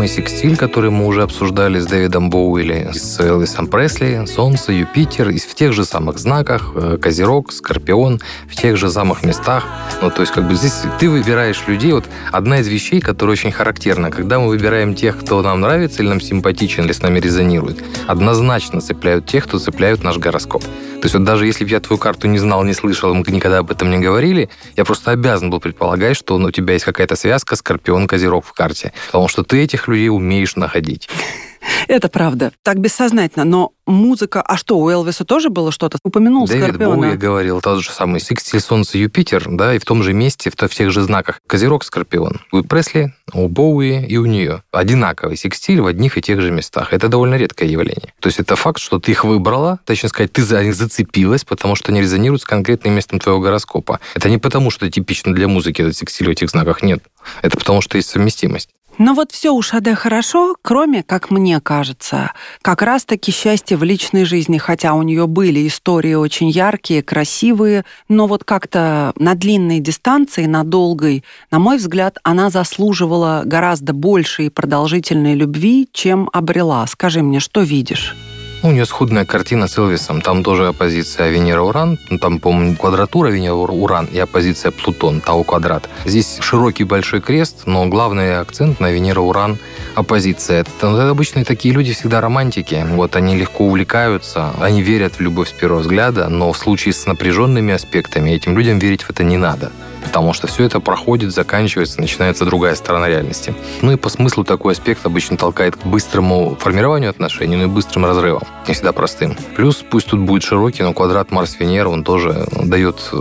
Самый 0.02 0.10
секстиль, 0.10 0.58
который 0.58 0.90
мы 0.90 1.06
уже 1.06 1.22
обсуждали 1.22 1.78
с 1.78 1.86
Дэвидом 1.86 2.32
Боуэлли, 2.32 2.90
с 2.92 3.20
Элвисом 3.20 3.68
Пресли, 3.68 4.26
Солнце, 4.26 4.72
Юпитер, 4.72 5.30
и 5.30 5.38
в 5.38 5.54
тех 5.54 5.74
же 5.74 5.86
самых 5.86 6.18
знаках, 6.18 6.72
э, 6.74 6.98
Козерог, 7.00 7.52
Скорпион, 7.52 8.20
в 8.50 8.56
тех 8.56 8.78
же 8.78 8.90
самых 8.90 9.24
местах. 9.24 9.64
Ну, 10.02 10.10
то 10.10 10.22
есть, 10.22 10.34
как 10.34 10.48
бы 10.48 10.56
здесь 10.56 10.74
ты 11.00 11.08
выбираешь 11.08 11.68
людей. 11.68 11.94
Вот 11.94 12.06
одна 12.32 12.62
из 12.62 12.68
вещей, 12.68 13.00
которая 13.00 13.34
очень 13.34 13.52
характерна, 13.52 14.10
когда 14.10 14.40
мы 14.40 14.48
выбираем 14.48 14.96
тех, 14.96 15.20
кто 15.20 15.44
нам 15.44 15.62
нравится 15.62 16.02
или 16.02 16.10
нам 16.10 16.20
симпатичен, 16.20 16.86
или 16.86 16.94
с 16.94 17.04
нами 17.04 17.20
резонирует, 17.20 17.84
однозначно 18.08 18.82
цепляют 18.82 19.28
тех, 19.28 19.44
кто 19.44 19.60
цепляют 19.60 20.04
наш 20.04 20.18
гороскоп. 20.18 20.64
То 21.02 21.06
есть 21.06 21.16
вот 21.16 21.24
даже 21.24 21.48
если 21.48 21.64
бы 21.64 21.72
я 21.72 21.80
твою 21.80 22.00
карту 22.00 22.28
не 22.28 22.38
знал, 22.38 22.64
не 22.64 22.74
слышал, 22.74 23.12
мы 23.14 23.24
никогда 23.28 23.60
об 23.60 23.72
этом 23.72 23.90
не 23.90 23.98
говорили, 23.98 24.50
я 24.78 24.86
просто 24.86 25.10
обязан 25.10 25.50
был 25.50 25.60
предполагать, 25.60 26.16
что 26.16 26.36
у 26.36 26.52
тебя 26.52 26.74
есть 26.74 26.86
какая-то 26.86 27.16
связка 27.16 27.56
Скорпион-Козерог 27.56 28.46
в 28.46 28.54
карте. 28.54 28.94
Потому 29.08 29.28
что 29.28 29.44
ты 29.44 29.64
этих 29.64 29.88
людей 29.92 30.10
умеешь 30.10 30.56
находить. 30.56 31.10
Это 31.88 32.10
правда. 32.10 32.52
Так 32.64 32.80
бессознательно. 32.80 33.46
Но 33.46 33.74
музыка... 33.86 34.42
А 34.42 34.58
что, 34.58 34.78
у 34.78 34.90
Элвиса 34.90 35.26
тоже 35.26 35.50
было 35.50 35.72
что-то? 35.72 35.98
Упомянул 36.04 36.48
Дэвид 36.48 36.64
Скорпиона. 36.64 36.96
Боуи 36.96 37.18
говорил, 37.18 37.62
тот 37.62 37.84
же 37.84 37.92
самый 37.92 38.20
секстиль 38.20 38.60
Солнце 38.60 38.98
Юпитер, 38.98 39.46
да, 39.48 39.76
и 39.76 39.80
в 39.80 39.86
том 39.86 40.04
же 40.04 40.14
месте, 40.14 40.50
в 40.50 40.70
тех 40.70 40.92
же 40.92 41.02
знаках 41.02 41.40
Козерог, 41.48 41.84
Скорпион. 41.84 42.42
У 42.52 42.64
Пресли, 42.64 43.14
у 43.34 43.48
Боуи 43.48 44.06
и 44.06 44.18
у 44.18 44.26
нее. 44.26 44.64
Одинаковый 44.72 45.38
секстиль 45.38 45.82
в 45.82 45.88
одних 45.88 46.18
и 46.18 46.22
тех 46.22 46.42
же 46.42 46.52
местах. 46.52 46.94
Это 46.94 47.08
довольно 47.08 47.36
редкое 47.36 47.70
явление. 47.70 48.14
То 48.20 48.28
есть 48.28 48.40
это 48.40 48.56
факт, 48.56 48.80
что 48.80 49.00
ты 49.00 49.12
их 49.12 49.24
выбрала, 49.24 49.80
точнее 49.86 50.10
сказать, 50.10 50.32
ты 50.32 50.44
за 50.44 50.64
них 50.64 50.76
зацепилась, 50.76 51.44
потому 51.44 51.76
что 51.76 51.92
они 51.92 52.02
резонируют 52.02 52.42
с 52.42 52.46
конкретным 52.46 52.94
местом 52.94 53.20
твоего 53.20 53.42
гороскопа. 53.42 54.00
Это 54.16 54.30
не 54.30 54.38
потому, 54.38 54.72
что 54.72 54.90
типично 54.90 55.34
для 55.34 55.48
музыки 55.48 55.82
этот 55.82 55.98
секстиль 55.98 56.28
в 56.28 56.32
этих 56.32 56.50
знаках 56.50 56.82
нет. 56.84 57.04
Это 57.42 57.58
потому, 57.58 57.82
что 57.82 57.98
есть 57.98 58.10
совместимость. 58.10 58.70
Но 58.98 59.14
вот 59.14 59.32
все 59.32 59.52
у 59.52 59.62
Шаде 59.62 59.96
хорошо, 59.96 60.56
кроме, 60.62 61.04
как 61.04 61.32
мне 61.32 61.60
кажется, 61.60 62.34
как 62.62 62.82
раз-таки 62.82 63.32
счастье 63.32 63.78
в 63.78 63.84
личной 63.84 64.26
жизни, 64.26 64.58
хотя 64.58 64.94
у 64.94 65.02
нее 65.02 65.28
были 65.28 65.68
истории 65.68 66.14
очень 66.14 66.50
яркие, 66.50 67.02
красивые, 67.02 67.86
но 68.10 68.28
вот 68.28 68.44
как-то 68.44 69.14
на 69.16 69.34
длинной 69.34 69.80
дистанции, 69.80 70.46
на 70.46 70.64
долгой, 70.64 71.24
на 71.50 71.60
мой 71.60 71.78
взгляд, 71.78 72.18
она 72.24 72.50
заслуживала 72.50 73.44
гораздо 73.46 73.94
большей 73.94 74.48
и 74.48 74.50
продолжительной 74.50 75.36
любви, 75.36 75.90
чем 75.92 76.30
обрела. 76.32 76.86
Скажи 76.88 77.22
мне, 77.24 77.40
что 77.40 77.62
видишь? 77.62 78.16
Ну, 78.64 78.70
У 78.70 78.72
нее 78.72 78.86
сходная 78.86 79.26
картина 79.26 79.68
с 79.68 79.78
Элвисом. 79.80 80.22
Там 80.22 80.44
тоже 80.44 80.68
оппозиция 80.68 81.32
Венера-Уран. 81.32 81.98
Ну, 82.10 82.20
Там, 82.20 82.40
по-моему, 82.40 82.76
квадратура 82.76 83.30
Венера-Уран 83.30 84.06
и 84.06 84.20
оппозиция 84.20 84.72
Плутон, 84.72 85.20
Тау 85.20 85.44
квадрат. 85.44 85.90
Здесь 86.06 86.38
широкий 86.42 86.84
большой 86.84 87.22
крест, 87.22 87.64
но 87.66 87.88
главный 87.88 88.40
акцент 88.40 88.80
на 88.80 88.92
Венера-Уран 88.92 89.58
оппозиция. 89.96 90.62
Это, 90.62 90.70
это 90.82 91.10
обычно 91.10 91.44
такие 91.44 91.74
люди 91.74 91.94
всегда 91.94 92.22
романтики. 92.22 92.86
Вот 92.92 93.16
они 93.16 93.36
легко 93.36 93.66
увлекаются, 93.66 94.52
они 94.62 94.84
верят 94.84 95.16
в 95.16 95.22
любовь 95.22 95.50
с 95.50 95.54
первого 95.54 95.80
взгляда, 95.80 96.30
но 96.30 96.52
в 96.52 96.58
случае 96.58 96.94
с 96.94 97.08
напряженными 97.08 97.74
аспектами 97.74 98.30
этим 98.30 98.56
людям 98.56 98.78
верить 98.78 99.02
в 99.02 99.10
это 99.10 99.24
не 99.24 99.38
надо. 99.38 99.72
Потому 100.04 100.34
что 100.34 100.48
все 100.48 100.66
это 100.66 100.80
проходит, 100.80 101.32
заканчивается, 101.32 102.02
начинается 102.02 102.46
другая 102.46 102.76
сторона 102.76 103.08
реальности. 103.08 103.54
Ну 103.82 103.92
и 103.92 103.96
по 103.96 104.10
смыслу 104.10 104.44
такой 104.44 104.74
аспект 104.74 105.06
обычно 105.06 105.38
толкает 105.38 105.76
к 105.76 105.86
быстрому 105.86 106.56
формированию 106.60 107.10
отношений, 107.10 107.56
ну 107.56 107.64
и 107.64 107.68
быстрым 107.68 108.06
разрывам. 108.06 108.44
Не 108.68 108.74
всегда 108.74 108.92
простым. 108.94 109.36
Плюс, 109.56 109.84
пусть 109.90 110.08
тут 110.08 110.20
будет 110.20 110.44
широкий, 110.44 110.84
но 110.84 110.94
квадрат 110.94 111.32
Марс-Венера, 111.32 111.90
он 111.90 112.04
тоже 112.04 112.48
дает 112.64 113.10
э, 113.12 113.18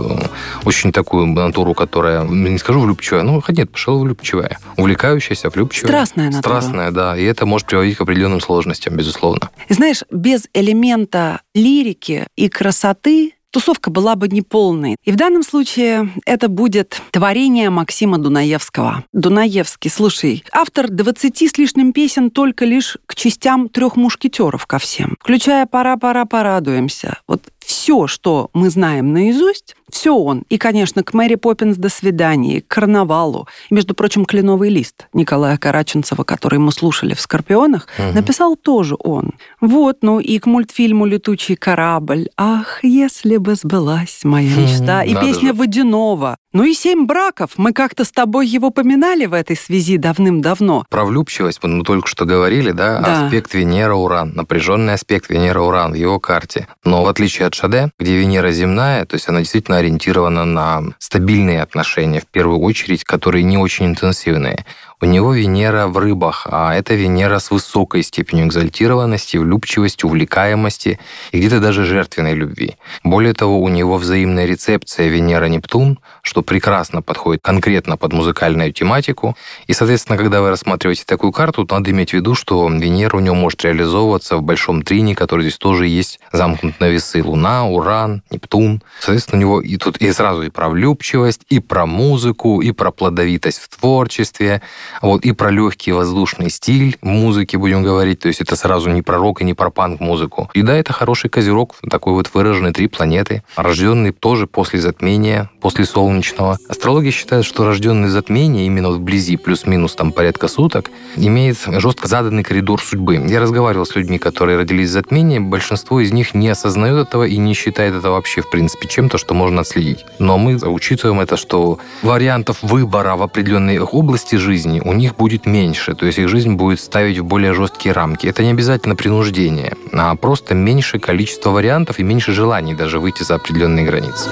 очень 0.65 0.91
такую 0.91 1.25
натуру, 1.25 1.73
которая, 1.73 2.23
не 2.23 2.57
скажу 2.59 2.79
влюбчивая, 2.79 3.23
ну, 3.23 3.41
хотя 3.41 3.63
нет, 3.63 3.71
пошел 3.71 3.99
влюбчивая. 3.99 4.59
Увлекающаяся, 4.77 5.49
влюбчивая. 5.49 5.89
Страстная 5.89 6.25
натура. 6.27 6.41
Страстная, 6.41 6.91
да. 6.91 7.17
И 7.17 7.23
это 7.23 7.45
может 7.45 7.67
приводить 7.67 7.97
к 7.97 8.01
определенным 8.01 8.39
сложностям, 8.39 8.95
безусловно. 8.95 9.49
Знаешь, 9.67 10.03
без 10.11 10.47
элемента 10.53 11.41
лирики 11.55 12.27
и 12.35 12.47
красоты 12.47 13.33
тусовка 13.51 13.91
была 13.91 14.15
бы 14.15 14.27
неполной. 14.27 14.95
И 15.03 15.11
в 15.11 15.15
данном 15.15 15.43
случае 15.43 16.09
это 16.25 16.47
будет 16.47 17.01
творение 17.11 17.69
Максима 17.69 18.17
Дунаевского. 18.17 19.05
Дунаевский, 19.13 19.89
слушай, 19.89 20.43
автор 20.51 20.89
20 20.89 21.41
с 21.41 21.57
лишним 21.57 21.93
песен 21.93 22.31
только 22.31 22.65
лишь 22.65 22.97
к 23.05 23.15
частям 23.15 23.69
трех 23.69 23.95
мушкетеров 23.95 24.65
ко 24.65 24.79
всем. 24.79 25.17
Включая 25.19 25.65
«Пора, 25.65 25.97
пора, 25.97 26.25
порадуемся». 26.25 27.19
Вот 27.27 27.43
все, 27.71 28.05
что 28.05 28.49
мы 28.53 28.69
знаем 28.69 29.13
наизусть, 29.13 29.77
все 29.89 30.13
он. 30.13 30.43
И, 30.49 30.57
конечно, 30.57 31.03
к 31.03 31.13
Мэри 31.13 31.35
Поппинс 31.35 31.77
«До 31.77 31.87
свидания», 31.87 32.61
к 32.61 32.67
«Карнавалу». 32.67 33.47
И, 33.69 33.73
между 33.73 33.93
прочим, 33.93 34.25
«Кленовый 34.25 34.69
лист» 34.69 35.07
Николая 35.13 35.57
Караченцева, 35.57 36.25
который 36.25 36.59
мы 36.59 36.73
слушали 36.73 37.13
в 37.13 37.21
«Скорпионах», 37.21 37.87
написал 38.13 38.57
тоже 38.57 38.97
он. 38.99 39.31
Вот, 39.61 39.99
ну 40.01 40.19
и 40.19 40.37
к 40.39 40.47
мультфильму 40.47 41.05
«Летучий 41.05 41.55
корабль». 41.55 42.27
Ах, 42.35 42.83
если 42.83 43.37
бы 43.37 43.55
сбылась 43.55 44.19
моя 44.25 44.53
мечта. 44.53 45.03
И 45.03 45.13
надо 45.13 45.25
песня 45.25 45.53
же. 45.53 45.53
Водянова. 45.53 46.35
Ну 46.51 46.65
и 46.65 46.73
«Семь 46.73 47.05
браков». 47.05 47.51
Мы 47.55 47.71
как-то 47.71 48.03
с 48.03 48.11
тобой 48.11 48.47
его 48.47 48.71
поминали 48.71 49.25
в 49.25 49.33
этой 49.33 49.55
связи 49.55 49.95
давным-давно. 49.97 50.85
Про 50.89 51.05
влюбчивость 51.05 51.63
мы 51.63 51.83
только 51.85 52.09
что 52.09 52.25
говорили, 52.25 52.71
да? 52.71 52.99
Да. 52.99 53.25
Аспект 53.25 53.53
Венера-Уран, 53.53 54.33
напряженный 54.35 54.95
аспект 54.95 55.29
Венера-Уран 55.29 55.93
в 55.93 55.95
его 55.95 56.19
карте. 56.19 56.67
Но 56.83 57.03
в 57.03 57.07
отличие 57.07 57.47
от 57.47 57.60
Шаде, 57.61 57.91
где 57.99 58.17
Венера 58.17 58.51
земная, 58.51 59.05
то 59.05 59.13
есть 59.15 59.29
она 59.29 59.39
действительно 59.39 59.77
ориентирована 59.77 60.45
на 60.45 60.81
стабильные 60.97 61.61
отношения, 61.61 62.19
в 62.19 62.25
первую 62.25 62.59
очередь, 62.59 63.03
которые 63.03 63.43
не 63.43 63.57
очень 63.57 63.85
интенсивные. 63.85 64.65
У 65.03 65.05
него 65.05 65.33
Венера 65.33 65.87
в 65.87 65.97
рыбах, 65.97 66.45
а 66.47 66.75
это 66.75 66.93
Венера 66.93 67.39
с 67.39 67.49
высокой 67.49 68.03
степенью 68.03 68.45
экзальтированности, 68.45 69.37
влюбчивости, 69.37 70.05
увлекаемости 70.05 70.99
и 71.31 71.39
где-то 71.39 71.59
даже 71.59 71.85
жертвенной 71.85 72.35
любви. 72.35 72.75
Более 73.03 73.33
того, 73.33 73.59
у 73.61 73.67
него 73.67 73.97
взаимная 73.97 74.45
рецепция 74.45 75.07
Венера-Нептун, 75.07 75.97
что 76.21 76.43
прекрасно 76.43 77.01
подходит 77.01 77.41
конкретно 77.41 77.97
под 77.97 78.13
музыкальную 78.13 78.73
тематику. 78.73 79.35
И, 79.65 79.73
соответственно, 79.73 80.19
когда 80.19 80.39
вы 80.39 80.51
рассматриваете 80.51 81.03
такую 81.07 81.31
карту, 81.31 81.65
то 81.65 81.79
надо 81.79 81.89
иметь 81.89 82.11
в 82.11 82.13
виду, 82.13 82.35
что 82.35 82.69
Венера 82.69 83.17
у 83.17 83.21
него 83.21 83.33
может 83.33 83.63
реализовываться 83.63 84.37
в 84.37 84.43
большом 84.43 84.83
трине, 84.83 85.15
который 85.15 85.41
здесь 85.41 85.57
тоже 85.57 85.87
есть 85.87 86.19
замкнут 86.31 86.79
на 86.79 86.89
весы. 86.89 87.23
Луна, 87.23 87.65
Уран, 87.65 88.21
Нептун. 88.29 88.83
Соответственно, 88.99 89.39
у 89.39 89.41
него 89.41 89.61
и 89.61 89.77
тут 89.77 89.97
и 89.97 90.11
сразу 90.11 90.43
и 90.43 90.51
про 90.51 90.69
влюбчивость, 90.69 91.41
и 91.49 91.59
про 91.59 91.87
музыку, 91.87 92.61
и 92.61 92.71
про 92.71 92.91
плодовитость 92.91 93.61
в 93.61 93.69
творчестве, 93.69 94.61
вот, 95.01 95.25
и 95.25 95.31
про 95.31 95.49
легкий 95.51 95.91
воздушный 95.91 96.49
стиль 96.49 96.97
музыки, 97.01 97.55
будем 97.55 97.83
говорить. 97.83 98.19
То 98.19 98.27
есть 98.27 98.41
это 98.41 98.55
сразу 98.55 98.89
не 98.89 99.01
про 99.01 99.17
рок 99.17 99.41
и 99.41 99.45
не 99.45 99.53
про 99.53 99.69
панк-музыку. 99.69 100.49
И 100.53 100.61
да, 100.61 100.75
это 100.75 100.93
хороший 100.93 101.29
козерог, 101.29 101.75
такой 101.89 102.13
вот 102.13 102.29
выраженный 102.33 102.73
три 102.73 102.87
планеты, 102.87 103.43
рожденный 103.55 104.11
тоже 104.11 104.47
после 104.47 104.79
затмения, 104.79 105.49
после 105.61 105.85
солнечного. 105.85 106.57
Астрология 106.67 107.11
считает, 107.11 107.45
что 107.45 107.65
рожденный 107.65 108.09
затмение, 108.09 108.65
именно 108.65 108.91
вблизи, 108.91 109.37
плюс-минус 109.37 109.95
там 109.95 110.11
порядка 110.11 110.47
суток, 110.47 110.89
имеет 111.15 111.57
жестко 111.67 112.07
заданный 112.07 112.43
коридор 112.43 112.81
судьбы. 112.81 113.15
Я 113.27 113.39
разговаривал 113.39 113.85
с 113.85 113.95
людьми, 113.95 114.17
которые 114.17 114.57
родились 114.57 114.89
в 114.89 114.93
затмении, 114.93 115.39
большинство 115.39 115.99
из 115.99 116.11
них 116.11 116.33
не 116.33 116.49
осознает 116.49 117.07
этого 117.07 117.23
и 117.23 117.37
не 117.37 117.53
считает 117.53 117.93
это 117.95 118.11
вообще, 118.11 118.41
в 118.41 118.49
принципе, 118.49 118.87
чем-то, 118.87 119.17
что 119.17 119.33
можно 119.33 119.61
отследить. 119.61 120.05
Но 120.19 120.37
мы 120.37 120.55
учитываем 120.55 121.19
это, 121.19 121.37
что 121.37 121.79
вариантов 122.01 122.57
выбора 122.61 123.15
в 123.15 123.23
определенной 123.23 123.79
области 123.79 124.35
жизни 124.35 124.80
у 124.83 124.93
них 124.93 125.15
будет 125.15 125.45
меньше, 125.45 125.95
то 125.95 126.05
есть 126.05 126.19
их 126.19 126.27
жизнь 126.27 126.53
будет 126.53 126.79
ставить 126.79 127.19
в 127.19 127.25
более 127.25 127.53
жесткие 127.53 127.93
рамки. 127.93 128.27
Это 128.27 128.43
не 128.43 128.51
обязательно 128.51 128.95
принуждение, 128.95 129.75
а 129.91 130.15
просто 130.15 130.55
меньше 130.55 130.99
количество 130.99 131.51
вариантов 131.51 131.99
и 131.99 132.03
меньше 132.03 132.33
желаний 132.33 132.73
даже 132.73 132.99
выйти 132.99 133.23
за 133.23 133.35
определенные 133.35 133.85
границы. 133.85 134.29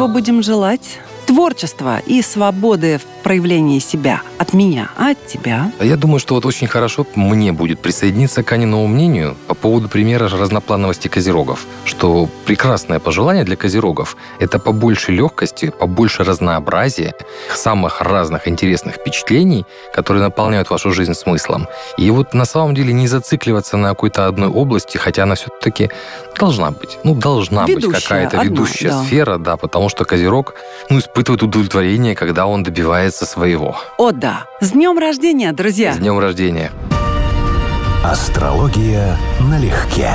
Чего 0.00 0.08
будем 0.08 0.42
желать? 0.42 0.98
Творчества 1.26 1.98
и 2.06 2.22
свободы 2.22 2.96
в 2.96 3.19
проявлении 3.22 3.78
себя. 3.78 4.22
От 4.38 4.52
меня, 4.52 4.90
а 4.96 5.10
от 5.10 5.26
тебя? 5.26 5.72
Я 5.80 5.96
думаю, 5.96 6.18
что 6.20 6.34
вот 6.34 6.46
очень 6.46 6.66
хорошо 6.66 7.06
мне 7.14 7.52
будет 7.52 7.80
присоединиться 7.80 8.42
к 8.42 8.52
Аниному 8.52 8.86
мнению 8.86 9.36
по 9.46 9.54
поводу 9.54 9.88
примера 9.88 10.28
разноплановости 10.28 11.08
козерогов, 11.08 11.66
что 11.84 12.28
прекрасное 12.46 12.98
пожелание 12.98 13.44
для 13.44 13.56
козерогов– 13.56 14.16
это 14.38 14.58
побольше 14.58 15.12
легкости, 15.12 15.72
побольше 15.78 16.24
разнообразия, 16.24 17.14
самых 17.54 18.00
разных 18.00 18.48
интересных 18.48 18.96
впечатлений, 18.96 19.64
которые 19.94 20.22
наполняют 20.22 20.70
вашу 20.70 20.92
жизнь 20.92 21.14
смыслом. 21.14 21.66
И 21.98 22.10
вот 22.10 22.34
на 22.34 22.44
самом 22.44 22.74
деле 22.74 22.92
не 22.92 23.08
зацикливаться 23.08 23.76
на 23.76 23.90
какой-то 23.90 24.26
одной 24.26 24.48
области, 24.48 24.96
хотя 24.98 25.24
она 25.24 25.34
все-таки 25.34 25.90
должна 26.38 26.70
быть. 26.70 26.98
Ну, 27.04 27.14
должна 27.14 27.66
быть 27.66 27.76
Ведущая, 27.76 28.00
какая-то 28.00 28.40
одна, 28.40 28.44
ведущая 28.44 28.88
да. 28.90 29.04
сфера, 29.04 29.38
да, 29.38 29.56
потому 29.56 29.88
что 29.88 30.04
козерог, 30.04 30.54
ну, 30.88 30.98
испытывает 30.98 31.42
удовлетворение, 31.42 32.14
когда 32.14 32.46
он 32.46 32.62
добивается 33.10 33.26
своего. 33.26 33.76
О, 33.98 34.12
да. 34.12 34.46
С 34.60 34.70
днем 34.70 34.98
рождения, 34.98 35.52
друзья! 35.52 35.92
С 35.92 35.98
днем 35.98 36.18
рождения! 36.18 36.70
Астрология 38.04 39.16
налегке. 39.40 40.12